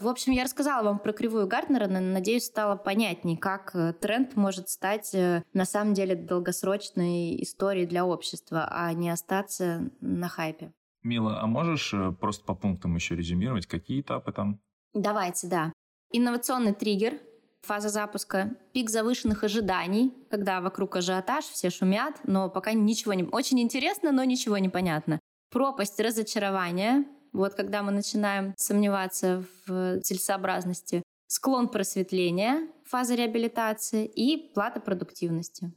В 0.00 0.08
общем, 0.08 0.32
я 0.32 0.42
рассказала 0.42 0.82
вам 0.84 0.98
про 0.98 1.12
кривую 1.12 1.46
Гартнера, 1.46 1.86
но, 1.86 2.00
надеюсь, 2.00 2.46
стало 2.46 2.76
понятнее, 2.76 3.38
как 3.38 3.70
э, 3.74 3.92
тренд 3.92 4.34
может 4.34 4.68
стать 4.68 5.14
э, 5.14 5.44
на 5.52 5.64
самом 5.64 5.94
деле 5.94 6.16
долгосрочной 6.16 7.40
историей 7.42 7.86
для 7.86 8.04
общества, 8.04 8.66
а 8.68 8.92
не 8.92 9.08
остаться 9.08 9.90
на 10.00 10.28
хайпе. 10.28 10.72
Мила, 11.04 11.40
а 11.40 11.46
можешь 11.46 11.94
э, 11.94 12.10
просто 12.10 12.44
по 12.44 12.56
пунктам 12.56 12.96
еще 12.96 13.14
резюмировать, 13.14 13.66
какие 13.66 14.00
этапы 14.00 14.32
там? 14.32 14.58
Давайте, 14.94 15.46
да. 15.46 15.72
Инновационный 16.10 16.74
триггер, 16.74 17.20
фаза 17.62 17.88
запуска, 17.88 18.56
пик 18.72 18.90
завышенных 18.90 19.44
ожиданий, 19.44 20.12
когда 20.28 20.60
вокруг 20.60 20.96
ажиотаж, 20.96 21.44
все 21.44 21.70
шумят, 21.70 22.16
но 22.24 22.50
пока 22.50 22.72
ничего 22.72 23.14
не... 23.14 23.22
Очень 23.22 23.60
интересно, 23.60 24.10
но 24.10 24.24
ничего 24.24 24.58
не 24.58 24.68
понятно. 24.68 25.20
Пропасть 25.50 26.00
разочарования, 26.00 27.04
вот 27.34 27.54
когда 27.54 27.82
мы 27.82 27.92
начинаем 27.92 28.54
сомневаться 28.56 29.44
в 29.66 30.00
целесообразности. 30.00 31.02
Склон 31.26 31.68
просветления, 31.68 32.68
фаза 32.86 33.14
реабилитации 33.14 34.06
и 34.06 34.52
плата 34.54 34.80
продуктивности. 34.80 35.72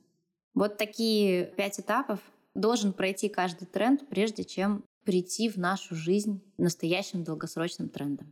Вот 0.53 0.77
такие 0.77 1.45
пять 1.57 1.79
этапов 1.79 2.19
должен 2.53 2.93
пройти 2.93 3.27
каждый 3.27 3.65
тренд, 3.65 4.07
прежде 4.07 4.43
чем 4.43 4.83
прийти 5.03 5.49
в 5.49 5.57
нашу 5.57 5.95
жизнь 5.95 6.43
настоящим 6.57 7.23
долгосрочным 7.23 7.89
трендом. 7.89 8.31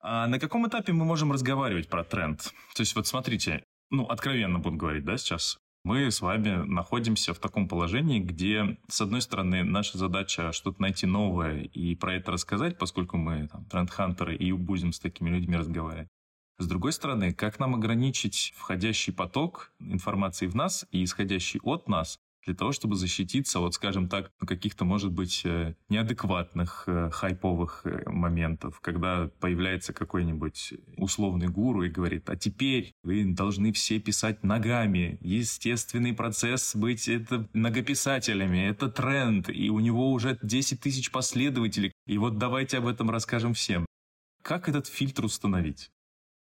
А 0.00 0.26
на 0.26 0.38
каком 0.38 0.66
этапе 0.66 0.92
мы 0.92 1.04
можем 1.04 1.32
разговаривать 1.32 1.88
про 1.88 2.04
тренд? 2.04 2.40
То 2.74 2.80
есть 2.82 2.96
вот 2.96 3.06
смотрите, 3.06 3.62
ну, 3.90 4.06
откровенно 4.06 4.58
буду 4.58 4.76
говорить, 4.76 5.04
да, 5.04 5.16
сейчас. 5.18 5.58
Мы 5.86 6.10
с 6.10 6.20
вами 6.20 6.64
находимся 6.66 7.32
в 7.32 7.38
таком 7.38 7.68
положении, 7.68 8.18
где, 8.18 8.76
с 8.88 9.00
одной 9.00 9.22
стороны, 9.22 9.62
наша 9.62 9.96
задача 9.98 10.50
что-то 10.50 10.82
найти 10.82 11.06
новое 11.06 11.60
и 11.62 11.94
про 11.94 12.14
это 12.16 12.32
рассказать, 12.32 12.76
поскольку 12.76 13.18
мы 13.18 13.46
там, 13.46 13.64
тренд-хантеры 13.66 14.34
и 14.34 14.50
будем 14.50 14.92
с 14.92 14.98
такими 14.98 15.30
людьми 15.30 15.56
разговаривать. 15.56 16.08
С 16.58 16.66
другой 16.66 16.92
стороны, 16.92 17.32
как 17.32 17.60
нам 17.60 17.76
ограничить 17.76 18.52
входящий 18.56 19.12
поток 19.12 19.72
информации 19.78 20.48
в 20.48 20.56
нас 20.56 20.86
и 20.90 21.04
исходящий 21.04 21.60
от 21.62 21.88
нас, 21.88 22.18
для 22.46 22.54
того, 22.54 22.72
чтобы 22.72 22.94
защититься, 22.94 23.58
вот 23.58 23.74
скажем 23.74 24.08
так, 24.08 24.30
каких-то, 24.38 24.84
может 24.84 25.12
быть, 25.12 25.42
э, 25.44 25.74
неадекватных 25.88 26.84
э, 26.86 27.10
хайповых 27.10 27.82
э, 27.84 28.08
моментов, 28.08 28.80
когда 28.80 29.28
появляется 29.40 29.92
какой-нибудь 29.92 30.74
условный 30.96 31.48
гуру 31.48 31.82
и 31.82 31.88
говорит, 31.88 32.30
а 32.30 32.36
теперь 32.36 32.92
вы 33.02 33.24
должны 33.24 33.72
все 33.72 33.98
писать 33.98 34.44
ногами, 34.44 35.18
естественный 35.20 36.14
процесс 36.14 36.76
быть 36.76 37.08
это 37.08 37.48
многописателями, 37.52 38.68
это 38.68 38.88
тренд, 38.88 39.50
и 39.50 39.68
у 39.68 39.80
него 39.80 40.12
уже 40.12 40.38
10 40.40 40.80
тысяч 40.80 41.10
последователей, 41.10 41.92
и 42.06 42.16
вот 42.16 42.38
давайте 42.38 42.78
об 42.78 42.86
этом 42.86 43.10
расскажем 43.10 43.54
всем. 43.54 43.86
Как 44.42 44.68
этот 44.68 44.86
фильтр 44.86 45.24
установить? 45.24 45.90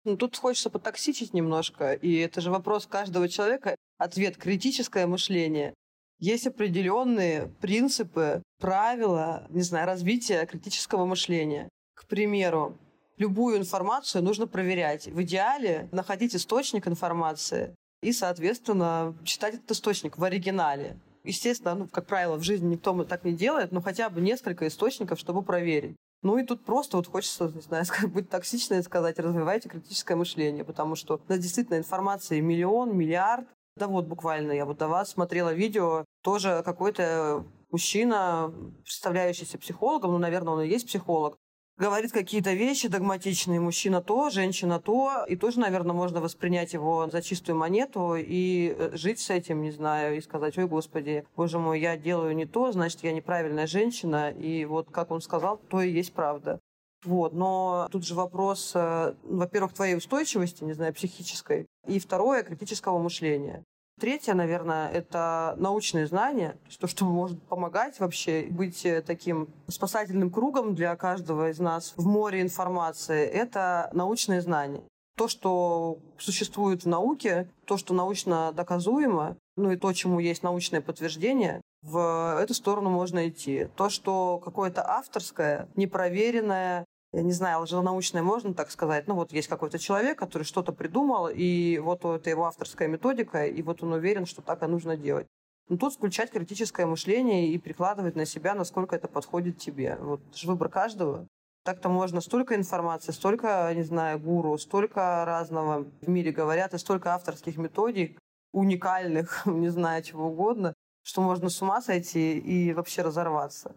Ну, 0.04 0.16
тут 0.16 0.36
хочется 0.36 0.70
потоксичить 0.70 1.32
немножко, 1.32 1.92
и 1.92 2.16
это 2.16 2.40
же 2.40 2.50
вопрос 2.50 2.86
каждого 2.86 3.28
человека. 3.28 3.76
Ответ– 3.96 4.36
критическое 4.38 5.06
мышление. 5.06 5.72
Есть 6.18 6.46
определенные 6.46 7.48
принципы, 7.60 8.42
правила, 8.60 9.46
не 9.50 9.62
знаю, 9.62 9.86
развития 9.86 10.46
критического 10.46 11.04
мышления. 11.04 11.68
К 11.94 12.06
примеру, 12.06 12.78
любую 13.16 13.58
информацию 13.58 14.22
нужно 14.22 14.46
проверять. 14.46 15.06
В 15.06 15.22
идеале 15.22 15.88
находить 15.92 16.34
источник 16.34 16.86
информации 16.86 17.74
и, 18.02 18.12
соответственно, 18.12 19.16
читать 19.24 19.54
этот 19.54 19.70
источник 19.70 20.18
в 20.18 20.24
оригинале. 20.24 20.98
Естественно, 21.24 21.74
ну, 21.74 21.88
как 21.88 22.06
правило, 22.06 22.36
в 22.36 22.42
жизни 22.42 22.72
никто 22.72 23.02
так 23.04 23.24
не 23.24 23.32
делает, 23.32 23.72
но 23.72 23.80
хотя 23.80 24.10
бы 24.10 24.20
несколько 24.20 24.66
источников, 24.68 25.18
чтобы 25.18 25.42
проверить. 25.42 25.96
Ну 26.22 26.38
и 26.38 26.44
тут 26.44 26.64
просто 26.64 26.96
вот 26.96 27.06
хочется, 27.06 27.50
не 27.54 27.60
знаю, 27.60 27.84
быть 28.08 28.28
токсичной 28.28 28.78
и 28.78 28.82
сказать, 28.82 29.18
развивайте 29.18 29.68
критическое 29.68 30.16
мышление, 30.16 30.64
потому 30.64 30.96
что 30.96 31.16
у 31.16 31.32
нас 31.32 31.38
действительно 31.38 31.76
информации 31.76 32.40
миллион, 32.40 32.96
миллиард. 32.96 33.46
Да 33.76 33.88
вот 33.88 34.06
буквально 34.06 34.52
я 34.52 34.66
вот 34.66 34.78
до 34.78 34.86
вас 34.86 35.10
смотрела 35.10 35.52
видео, 35.52 36.04
тоже 36.22 36.62
какой-то 36.64 37.44
мужчина, 37.72 38.54
представляющийся 38.84 39.58
психологом, 39.58 40.12
ну, 40.12 40.18
наверное, 40.18 40.54
он 40.54 40.62
и 40.62 40.68
есть 40.68 40.86
психолог, 40.86 41.36
говорит 41.76 42.12
какие-то 42.12 42.52
вещи 42.52 42.86
догматичные, 42.86 43.58
мужчина 43.58 44.00
то, 44.00 44.30
женщина 44.30 44.78
то, 44.78 45.24
и 45.28 45.34
тоже, 45.34 45.58
наверное, 45.58 45.92
можно 45.92 46.20
воспринять 46.20 46.72
его 46.72 47.08
за 47.10 47.20
чистую 47.20 47.56
монету 47.58 48.14
и 48.14 48.76
э, 48.78 48.96
жить 48.96 49.18
с 49.18 49.30
этим, 49.30 49.62
не 49.62 49.72
знаю, 49.72 50.16
и 50.16 50.20
сказать, 50.20 50.56
ой, 50.56 50.68
господи, 50.68 51.26
боже 51.34 51.58
мой, 51.58 51.80
я 51.80 51.96
делаю 51.96 52.36
не 52.36 52.46
то, 52.46 52.70
значит, 52.70 53.02
я 53.02 53.12
неправильная 53.12 53.66
женщина, 53.66 54.30
и 54.30 54.64
вот 54.66 54.88
как 54.92 55.10
он 55.10 55.20
сказал, 55.20 55.56
то 55.56 55.80
и 55.80 55.90
есть 55.90 56.12
правда. 56.12 56.60
Вот, 57.04 57.34
но 57.34 57.88
тут 57.92 58.04
же 58.04 58.14
вопрос, 58.14 58.72
э, 58.74 59.14
во-первых, 59.24 59.74
твоей 59.74 59.96
устойчивости, 59.96 60.64
не 60.64 60.72
знаю, 60.72 60.94
психической, 60.94 61.66
и 61.86 61.98
второе, 61.98 62.42
критического 62.42 62.98
мышления. 62.98 63.62
Третье, 64.00 64.34
наверное, 64.34 64.90
это 64.90 65.54
научные 65.58 66.08
знания, 66.08 66.56
то, 66.80 66.88
что 66.88 67.04
может 67.04 67.40
помогать 67.44 68.00
вообще 68.00 68.46
быть 68.50 68.84
э, 68.84 69.02
таким 69.02 69.48
спасательным 69.68 70.30
кругом 70.30 70.74
для 70.74 70.96
каждого 70.96 71.50
из 71.50 71.60
нас 71.60 71.94
в 71.96 72.04
море 72.06 72.40
информации, 72.40 73.24
это 73.24 73.90
научные 73.92 74.40
знания. 74.40 74.82
То, 75.16 75.28
что 75.28 75.98
существует 76.18 76.82
в 76.82 76.88
науке, 76.88 77.48
то, 77.66 77.76
что 77.76 77.94
научно 77.94 78.50
доказуемо, 78.52 79.36
ну 79.56 79.70
и 79.70 79.76
то, 79.76 79.92
чему 79.92 80.18
есть 80.18 80.42
научное 80.42 80.80
подтверждение, 80.80 81.60
в 81.82 82.40
эту 82.40 82.54
сторону 82.54 82.90
можно 82.90 83.28
идти. 83.28 83.68
То, 83.76 83.90
что 83.90 84.40
какое-то 84.42 84.82
авторское, 84.84 85.68
непроверенное, 85.76 86.84
я 87.14 87.22
не 87.22 87.32
знаю, 87.32 87.60
лженаучное 87.62 88.22
можно 88.22 88.54
так 88.54 88.70
сказать. 88.70 89.06
Ну 89.06 89.14
вот 89.14 89.32
есть 89.32 89.48
какой-то 89.48 89.78
человек, 89.78 90.18
который 90.18 90.42
что-то 90.42 90.72
придумал, 90.72 91.28
и 91.32 91.78
вот 91.78 92.04
это 92.04 92.28
его 92.28 92.46
авторская 92.46 92.88
методика, 92.88 93.46
и 93.46 93.62
вот 93.62 93.82
он 93.82 93.92
уверен, 93.92 94.26
что 94.26 94.42
так 94.42 94.62
и 94.62 94.66
нужно 94.66 94.96
делать. 94.96 95.26
Но 95.68 95.76
тут 95.76 95.94
включать 95.94 96.30
критическое 96.30 96.86
мышление 96.86 97.48
и 97.48 97.58
прикладывать 97.58 98.16
на 98.16 98.26
себя, 98.26 98.54
насколько 98.54 98.96
это 98.96 99.06
подходит 99.06 99.58
тебе. 99.58 99.96
Вот 100.00 100.20
это 100.28 100.36
же 100.36 100.48
выбор 100.48 100.68
каждого. 100.68 101.26
Так-то 101.64 101.88
можно 101.88 102.20
столько 102.20 102.56
информации, 102.56 103.12
столько, 103.12 103.72
не 103.74 103.84
знаю, 103.84 104.18
гуру, 104.18 104.58
столько 104.58 105.24
разного 105.24 105.86
в 106.02 106.08
мире 106.08 106.32
говорят, 106.32 106.74
и 106.74 106.78
столько 106.78 107.14
авторских 107.14 107.56
методик, 107.56 108.18
уникальных, 108.52 109.42
не 109.46 109.68
знаю, 109.68 110.02
чего 110.02 110.26
угодно, 110.26 110.74
что 111.02 111.22
можно 111.22 111.48
с 111.48 111.62
ума 111.62 111.80
сойти 111.80 112.38
и 112.38 112.72
вообще 112.72 113.02
разорваться. 113.02 113.74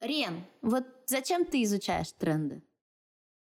Рен, 0.00 0.44
вот 0.62 0.84
зачем 1.06 1.44
ты 1.44 1.62
изучаешь 1.62 2.12
тренды? 2.12 2.62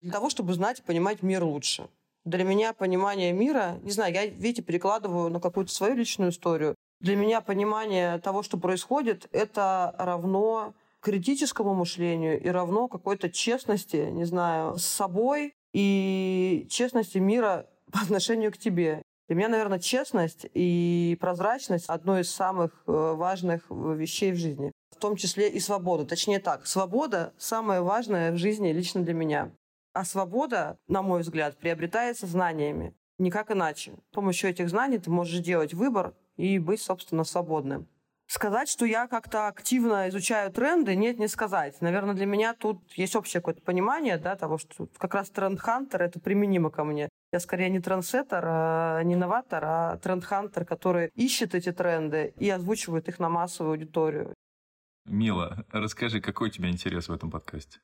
Для 0.01 0.11
того, 0.11 0.29
чтобы 0.29 0.53
знать 0.53 0.79
и 0.79 0.83
понимать 0.83 1.21
мир 1.21 1.43
лучше. 1.43 1.89
Для 2.25 2.43
меня 2.43 2.73
понимание 2.73 3.31
мира, 3.31 3.79
не 3.83 3.91
знаю, 3.91 4.13
я, 4.13 4.25
видите, 4.25 4.61
перекладываю 4.61 5.29
на 5.29 5.39
какую-то 5.39 5.71
свою 5.71 5.95
личную 5.95 6.31
историю. 6.31 6.75
Для 6.99 7.15
меня 7.15 7.41
понимание 7.41 8.17
того, 8.19 8.43
что 8.43 8.57
происходит, 8.57 9.27
это 9.31 9.95
равно 9.97 10.73
критическому 11.01 11.73
мышлению 11.73 12.41
и 12.41 12.49
равно 12.49 12.87
какой-то 12.87 13.29
честности, 13.29 14.09
не 14.11 14.25
знаю, 14.25 14.77
с 14.77 14.85
собой 14.85 15.53
и 15.73 16.67
честности 16.69 17.19
мира 17.19 17.69
по 17.91 17.99
отношению 17.99 18.51
к 18.51 18.57
тебе. 18.57 19.01
Для 19.27 19.35
меня, 19.35 19.49
наверное, 19.49 19.79
честность 19.79 20.47
и 20.55 21.15
прозрачность 21.21 21.85
одно 21.87 22.19
из 22.19 22.31
самых 22.31 22.83
э, 22.87 22.91
важных 22.91 23.65
вещей 23.69 24.31
в 24.31 24.37
жизни 24.37 24.71
в 24.91 24.95
том 24.97 25.15
числе 25.15 25.49
и 25.49 25.59
свобода. 25.59 26.05
Точнее 26.05 26.39
так, 26.39 26.67
свобода 26.67 27.33
самое 27.37 27.81
важное 27.81 28.31
в 28.31 28.37
жизни 28.37 28.71
лично 28.71 29.01
для 29.01 29.13
меня. 29.13 29.51
А 29.93 30.05
свобода, 30.05 30.77
на 30.87 31.01
мой 31.01 31.21
взгляд, 31.21 31.57
приобретается 31.57 32.27
знаниями. 32.27 32.95
Никак 33.17 33.51
иначе. 33.51 33.93
С 34.11 34.15
помощью 34.15 34.49
этих 34.49 34.69
знаний 34.69 34.97
ты 34.97 35.09
можешь 35.09 35.39
делать 35.39 35.73
выбор 35.73 36.13
и 36.37 36.57
быть, 36.57 36.81
собственно, 36.81 37.23
свободным. 37.23 37.87
Сказать, 38.27 38.69
что 38.69 38.85
я 38.85 39.07
как-то 39.07 39.47
активно 39.47 40.07
изучаю 40.09 40.51
тренды, 40.51 40.95
нет, 40.95 41.17
не 41.17 41.27
сказать. 41.27 41.81
Наверное, 41.81 42.13
для 42.13 42.27
меня 42.27 42.53
тут 42.53 42.79
есть 42.93 43.15
общее 43.15 43.41
какое-то 43.41 43.63
понимание 43.63 44.17
да, 44.17 44.35
того, 44.35 44.59
что 44.59 44.87
как 44.99 45.15
раз 45.15 45.31
тренд-хантер— 45.31 46.01
это 46.03 46.19
применимо 46.19 46.69
ко 46.69 46.83
мне. 46.83 47.09
Я 47.33 47.39
скорее 47.39 47.69
не 47.69 47.79
трендсеттер, 47.79 48.43
а 48.45 49.01
не 49.01 49.15
новатор, 49.15 49.63
а 49.65 49.97
тренд-хантер, 49.97 50.63
который 50.63 51.09
ищет 51.15 51.55
эти 51.55 51.71
тренды 51.71 52.33
и 52.37 52.49
озвучивает 52.51 53.07
их 53.09 53.17
на 53.17 53.29
массовую 53.29 53.71
аудиторию. 53.71 54.35
Мила, 55.09 55.65
расскажи, 55.71 56.21
какой 56.21 56.49
у 56.49 56.51
тебя 56.51 56.69
интерес 56.69 57.09
в 57.09 57.11
этом 57.11 57.31
подкасте? 57.31 57.79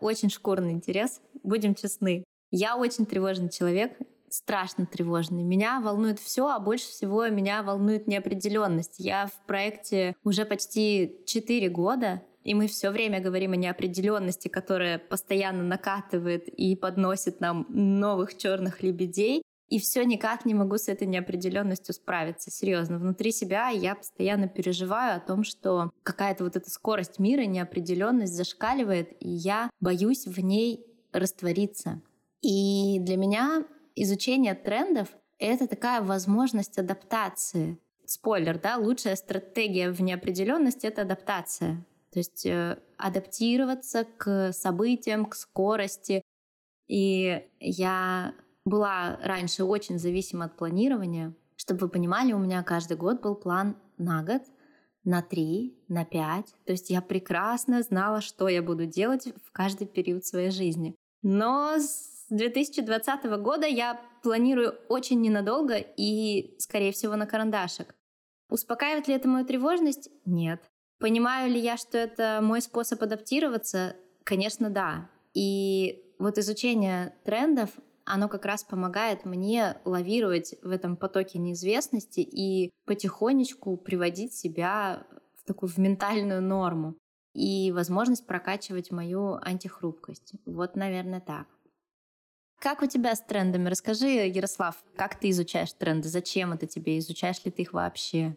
Очень 0.00 0.30
шкурный 0.30 0.72
интерес, 0.72 1.20
будем 1.42 1.74
честны. 1.74 2.24
Я 2.50 2.76
очень 2.76 3.06
тревожный 3.06 3.48
человек, 3.48 3.96
страшно 4.28 4.84
тревожный. 4.84 5.42
Меня 5.42 5.80
волнует 5.80 6.18
все, 6.18 6.48
а 6.48 6.60
больше 6.60 6.86
всего 6.86 7.26
меня 7.28 7.62
волнует 7.62 8.06
неопределенность. 8.06 8.96
Я 8.98 9.26
в 9.26 9.46
проекте 9.46 10.14
уже 10.24 10.44
почти 10.44 11.22
4 11.26 11.68
года, 11.70 12.22
и 12.44 12.54
мы 12.54 12.66
все 12.66 12.90
время 12.90 13.20
говорим 13.20 13.52
о 13.52 13.56
неопределенности, 13.56 14.48
которая 14.48 14.98
постоянно 14.98 15.62
накатывает 15.62 16.48
и 16.48 16.76
подносит 16.76 17.40
нам 17.40 17.66
новых 17.70 18.36
черных 18.36 18.82
лебедей 18.82 19.42
и 19.72 19.78
все 19.78 20.04
никак 20.04 20.44
не 20.44 20.52
могу 20.52 20.76
с 20.76 20.88
этой 20.88 21.06
неопределенностью 21.06 21.94
справиться. 21.94 22.50
Серьезно, 22.50 22.98
внутри 22.98 23.32
себя 23.32 23.70
я 23.70 23.94
постоянно 23.94 24.46
переживаю 24.46 25.16
о 25.16 25.20
том, 25.20 25.44
что 25.44 25.92
какая-то 26.02 26.44
вот 26.44 26.56
эта 26.56 26.70
скорость 26.70 27.18
мира, 27.18 27.46
неопределенность 27.46 28.34
зашкаливает, 28.34 29.16
и 29.20 29.30
я 29.30 29.70
боюсь 29.80 30.26
в 30.26 30.38
ней 30.40 30.84
раствориться. 31.10 32.02
И 32.42 32.98
для 33.00 33.16
меня 33.16 33.64
изучение 33.94 34.54
трендов— 34.54 35.08
это 35.38 35.66
такая 35.66 36.02
возможность 36.02 36.78
адаптации. 36.78 37.78
Спойлер, 38.04 38.60
да, 38.60 38.76
лучшая 38.76 39.16
стратегия 39.16 39.90
в 39.90 40.02
неопределенности— 40.02 40.84
это 40.88 41.00
адаптация. 41.00 41.82
То 42.12 42.18
есть 42.18 42.44
э, 42.44 42.76
адаптироваться 42.98 44.04
к 44.18 44.52
событиям, 44.52 45.24
к 45.24 45.34
скорости. 45.34 46.20
И 46.88 47.42
я 47.58 48.34
была 48.64 49.18
раньше 49.22 49.64
очень 49.64 49.98
зависима 49.98 50.46
от 50.46 50.56
планирования. 50.56 51.34
Чтобы 51.56 51.80
вы 51.80 51.88
понимали, 51.88 52.32
у 52.32 52.38
меня 52.38 52.62
каждый 52.62 52.96
год 52.96 53.20
был 53.20 53.34
план 53.34 53.76
на 53.98 54.22
год, 54.22 54.42
на 55.04 55.22
три, 55.22 55.78
на 55.88 56.04
пять. 56.04 56.54
То 56.64 56.72
есть 56.72 56.90
я 56.90 57.02
прекрасно 57.02 57.82
знала, 57.82 58.20
что 58.20 58.48
я 58.48 58.62
буду 58.62 58.86
делать 58.86 59.28
в 59.44 59.52
каждый 59.52 59.86
период 59.86 60.24
своей 60.24 60.50
жизни. 60.50 60.94
Но 61.22 61.76
с 61.78 62.26
2020 62.30 63.24
года 63.40 63.66
я 63.66 64.00
планирую 64.22 64.74
очень 64.88 65.20
ненадолго 65.20 65.76
и, 65.76 66.56
скорее 66.58 66.92
всего, 66.92 67.16
на 67.16 67.26
карандашик. 67.26 67.94
Успокаивает 68.48 69.08
ли 69.08 69.14
это 69.14 69.28
мою 69.28 69.46
тревожность? 69.46 70.10
Нет. 70.24 70.62
Понимаю 70.98 71.50
ли 71.50 71.58
я, 71.58 71.76
что 71.76 71.98
это 71.98 72.40
мой 72.42 72.60
способ 72.60 73.02
адаптироваться? 73.02 73.96
Конечно, 74.24 74.70
да. 74.70 75.10
И 75.34 76.04
вот 76.18 76.38
изучение 76.38 77.14
трендов 77.24 77.70
оно 78.04 78.28
как 78.28 78.44
раз 78.44 78.64
помогает 78.64 79.24
мне 79.24 79.76
лавировать 79.84 80.54
в 80.62 80.70
этом 80.70 80.96
потоке 80.96 81.38
неизвестности 81.38 82.20
и 82.20 82.70
потихонечку 82.84 83.76
приводить 83.76 84.34
себя 84.34 85.06
в 85.36 85.44
такую 85.46 85.70
в 85.70 85.78
ментальную 85.78 86.42
норму 86.42 86.96
и 87.34 87.72
возможность 87.72 88.26
прокачивать 88.26 88.90
мою 88.90 89.38
антихрупкость. 89.42 90.34
Вот, 90.44 90.76
наверное, 90.76 91.20
так. 91.20 91.46
Как 92.58 92.82
у 92.82 92.86
тебя 92.86 93.16
с 93.16 93.20
трендами? 93.20 93.68
Расскажи, 93.68 94.06
Ярослав, 94.06 94.76
как 94.96 95.18
ты 95.18 95.30
изучаешь 95.30 95.72
тренды? 95.72 96.08
Зачем 96.08 96.52
это 96.52 96.66
тебе? 96.66 96.98
Изучаешь 96.98 97.44
ли 97.44 97.50
ты 97.50 97.62
их 97.62 97.72
вообще? 97.72 98.36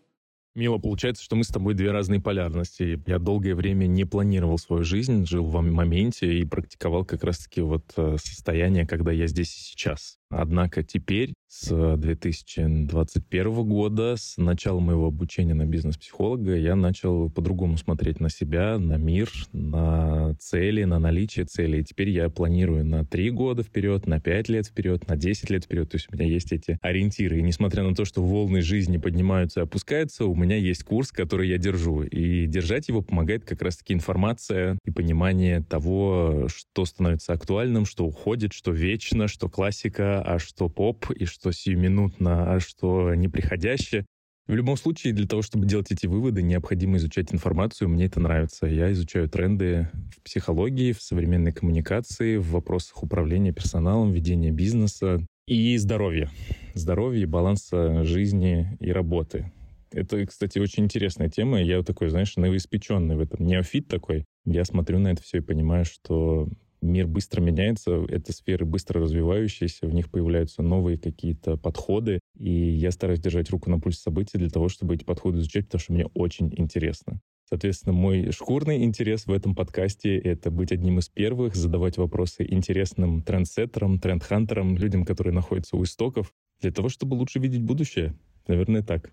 Мило, 0.56 0.78
получается, 0.78 1.22
что 1.22 1.36
мы 1.36 1.44
с 1.44 1.50
тобой 1.50 1.74
две 1.74 1.92
разные 1.92 2.22
полярности. 2.22 3.02
Я 3.06 3.20
долгое 3.20 3.56
время 3.56 3.88
не 3.88 4.06
планировал 4.06 4.58
свою 4.58 4.86
жизнь, 4.86 5.26
жил 5.26 5.44
в 5.44 5.62
моменте 5.62 6.34
и 6.34 6.46
практиковал 6.46 7.04
как 7.04 7.26
раз-таки 7.26 7.60
вот 7.60 7.84
э, 7.98 8.16
состояние, 8.24 8.88
когда 8.88 9.12
я 9.12 9.28
здесь 9.28 9.54
и 9.54 9.60
сейчас. 9.60 10.18
Однако 10.30 10.84
теперь, 10.84 11.34
с 11.48 11.96
2021 11.98 13.64
года, 13.64 14.16
с 14.18 14.38
начала 14.38 14.80
моего 14.80 15.08
обучения 15.08 15.54
на 15.54 15.66
бизнес-психолога, 15.66 16.56
я 16.56 16.76
начал 16.76 17.30
по-другому 17.30 17.78
смотреть 17.78 18.20
на 18.20 18.30
себя, 18.30 18.78
на 18.80 18.98
мир, 18.98 19.30
на 19.54 20.36
цели, 20.40 20.84
на 20.84 21.00
наличие 21.00 21.46
целей. 21.46 21.82
И 21.82 21.84
теперь 21.84 22.10
я 22.10 22.30
планирую 22.30 22.86
на 22.86 23.06
3 23.06 23.30
года 23.30 23.64
вперед, 23.64 24.08
на 24.08 24.20
5 24.20 24.50
лет 24.50 24.66
вперед, 24.68 25.08
на 25.08 25.16
10 25.16 25.50
лет 25.50 25.66
вперед. 25.66 25.90
То 25.90 25.98
есть 25.98 26.08
у 26.12 26.16
меня 26.16 26.26
есть 26.26 26.52
эти 26.52 26.78
ориентиры. 26.82 27.40
И 27.40 27.44
несмотря 27.44 27.84
на 27.84 27.94
то, 27.96 28.04
что 28.04 28.24
волны 28.24 28.62
жизни 28.62 28.98
поднимаются 28.98 29.62
и 29.62 29.64
опускаются, 29.64 30.26
у 30.26 30.36
меня 30.36 30.58
есть 30.58 30.84
курс, 30.84 31.12
который 31.12 31.48
я 31.48 31.58
держу. 31.58 32.02
И 32.02 32.48
держать 32.48 32.90
его 32.90 33.02
помогает 33.02 33.46
как 33.46 33.62
раз-таки 33.62 33.94
информация 33.94 34.78
и 34.86 34.92
понимание 34.92 35.62
того, 35.62 36.48
что 36.48 36.86
становится 36.86 37.34
актуальным, 37.34 37.86
что 37.86 38.06
уходит, 38.06 38.52
что 38.54 38.72
вечно, 38.72 39.28
что 39.28 39.48
классика, 39.48 40.22
а 40.26 40.40
что 40.40 40.70
поп, 40.70 41.12
и 41.12 41.26
что 41.26 41.52
сиюминутно, 41.52 42.54
а 42.54 42.60
что 42.60 43.14
неприходящее. 43.14 44.06
В 44.48 44.54
любом 44.54 44.78
случае, 44.78 45.14
для 45.14 45.28
того, 45.28 45.42
чтобы 45.42 45.66
делать 45.66 45.92
эти 45.92 46.06
выводы, 46.06 46.44
необходимо 46.44 46.98
изучать 46.98 47.34
информацию. 47.34 47.90
Мне 47.90 48.06
это 48.06 48.20
нравится. 48.20 48.68
Я 48.68 48.92
изучаю 48.92 49.28
тренды 49.28 49.90
в 50.16 50.22
психологии, 50.22 50.92
в 50.92 51.02
современной 51.02 51.52
коммуникации, 51.52 52.38
в 52.38 52.52
вопросах 52.52 53.02
управления 53.02 53.52
персоналом, 53.52 54.12
ведения 54.12 54.52
бизнеса 54.52 55.26
и 55.48 55.78
здоровья. 55.78 56.30
Здоровья, 56.76 57.26
баланса 57.26 58.04
жизни 58.04 58.78
и 58.80 58.92
работы. 58.92 59.52
Это, 59.92 60.24
кстати, 60.26 60.60
очень 60.60 60.84
интересная 60.84 61.30
тема. 61.30 61.62
Я 61.62 61.82
такой, 61.82 62.10
знаешь, 62.10 62.36
новоиспеченный 62.36 63.16
в 63.16 63.22
этом. 63.22 63.46
Неофит 63.46 63.88
такой. 63.88 64.26
Я 64.46 64.64
смотрю 64.66 65.00
на 65.00 65.08
это 65.08 65.24
все 65.24 65.38
и 65.38 65.42
понимаю, 65.42 65.86
что 65.86 66.50
мир 66.86 67.08
быстро 67.08 67.42
меняется, 67.42 68.06
это 68.08 68.32
сферы 68.34 68.66
быстро 68.66 69.02
развивающиеся, 69.02 69.88
в 69.88 69.94
них 69.94 70.10
появляются 70.10 70.62
новые 70.62 70.98
какие-то 70.98 71.58
подходы, 71.58 72.20
и 72.38 72.50
я 72.50 72.92
стараюсь 72.92 73.20
держать 73.20 73.50
руку 73.50 73.70
на 73.70 73.80
пульсе 73.80 74.02
событий 74.02 74.38
для 74.38 74.50
того, 74.50 74.70
чтобы 74.70 74.96
эти 74.96 75.04
подходы 75.04 75.40
изучать, 75.40 75.66
потому 75.66 75.82
что 75.82 75.94
мне 75.94 76.06
очень 76.14 76.54
интересно. 76.58 77.20
Соответственно, 77.48 77.94
мой 77.94 78.32
шкурный 78.32 78.84
интерес 78.84 79.28
в 79.28 79.32
этом 79.32 79.54
подкасте— 79.54 80.18
это 80.18 80.50
быть 80.50 80.72
одним 80.72 80.98
из 80.98 81.10
первых, 81.10 81.56
задавать 81.56 81.98
вопросы 81.98 82.46
интересным 82.48 83.22
трендсеттерам, 83.22 84.00
трендхантерам, 84.00 84.78
людям, 84.78 85.06
которые 85.06 85.34
находятся 85.34 85.78
у 85.78 85.84
истоков, 85.84 86.34
для 86.62 86.72
того, 86.72 86.90
чтобы 86.90 87.14
лучше 87.14 87.40
видеть 87.40 87.62
будущее. 87.62 88.16
Наверное, 88.48 88.82
так. 88.82 89.12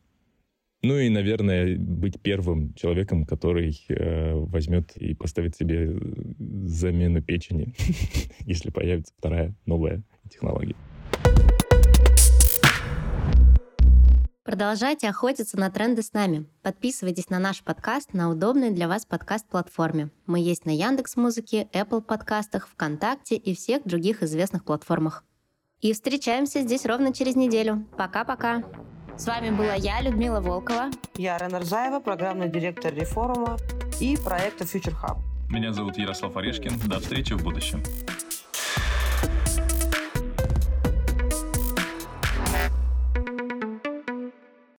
Ну 0.84 0.98
и, 0.98 1.08
наверное, 1.08 1.78
быть 1.78 2.20
первым 2.20 2.74
человеком, 2.74 3.24
который 3.24 3.80
э, 3.88 4.34
возьмет 4.34 4.96
и 4.96 5.14
поставит 5.14 5.54
себе 5.54 5.96
замену 6.66 7.22
печени, 7.22 7.72
если 8.40 8.70
появится 8.70 9.14
вторая 9.16 9.54
новая 9.64 10.02
технология. 10.28 10.74
Продолжайте 14.42 15.08
охотиться 15.08 15.56
на 15.56 15.70
тренды 15.70 16.02
с 16.02 16.12
нами. 16.12 16.46
Подписывайтесь 16.62 17.30
на 17.30 17.38
наш 17.38 17.62
подкаст 17.62 18.12
на 18.12 18.28
удобной 18.28 18.72
для 18.72 18.88
вас 18.88 19.06
подкаст-платформе. 19.06 20.10
Мы 20.26 20.40
есть 20.40 20.66
на 20.66 20.70
Яндекс 20.70 21.14
Музыке, 21.14 21.68
Apple 21.72 22.02
подкастах, 22.02 22.68
ВКонтакте 22.68 23.36
и 23.36 23.54
всех 23.54 23.84
других 23.84 24.24
известных 24.24 24.64
платформах. 24.64 25.24
И 25.80 25.92
встречаемся 25.92 26.60
здесь 26.60 26.84
ровно 26.84 27.12
через 27.14 27.36
неделю. 27.36 27.86
Пока-пока! 27.96 28.64
С 29.16 29.26
вами 29.26 29.50
была 29.50 29.74
я, 29.74 30.00
Людмила 30.00 30.40
Волкова. 30.40 30.90
Я 31.16 31.38
Рена 31.38 31.60
Рзаева, 31.60 32.00
программный 32.00 32.48
директор 32.48 32.92
Реформа 32.92 33.58
и 34.00 34.16
проекта 34.16 34.64
Future 34.64 34.94
Hub. 35.02 35.18
Меня 35.50 35.72
зовут 35.72 35.98
Ярослав 35.98 36.36
Орешкин. 36.36 36.78
До 36.86 36.98
встречи 36.98 37.34
в 37.34 37.42
будущем. 37.42 37.82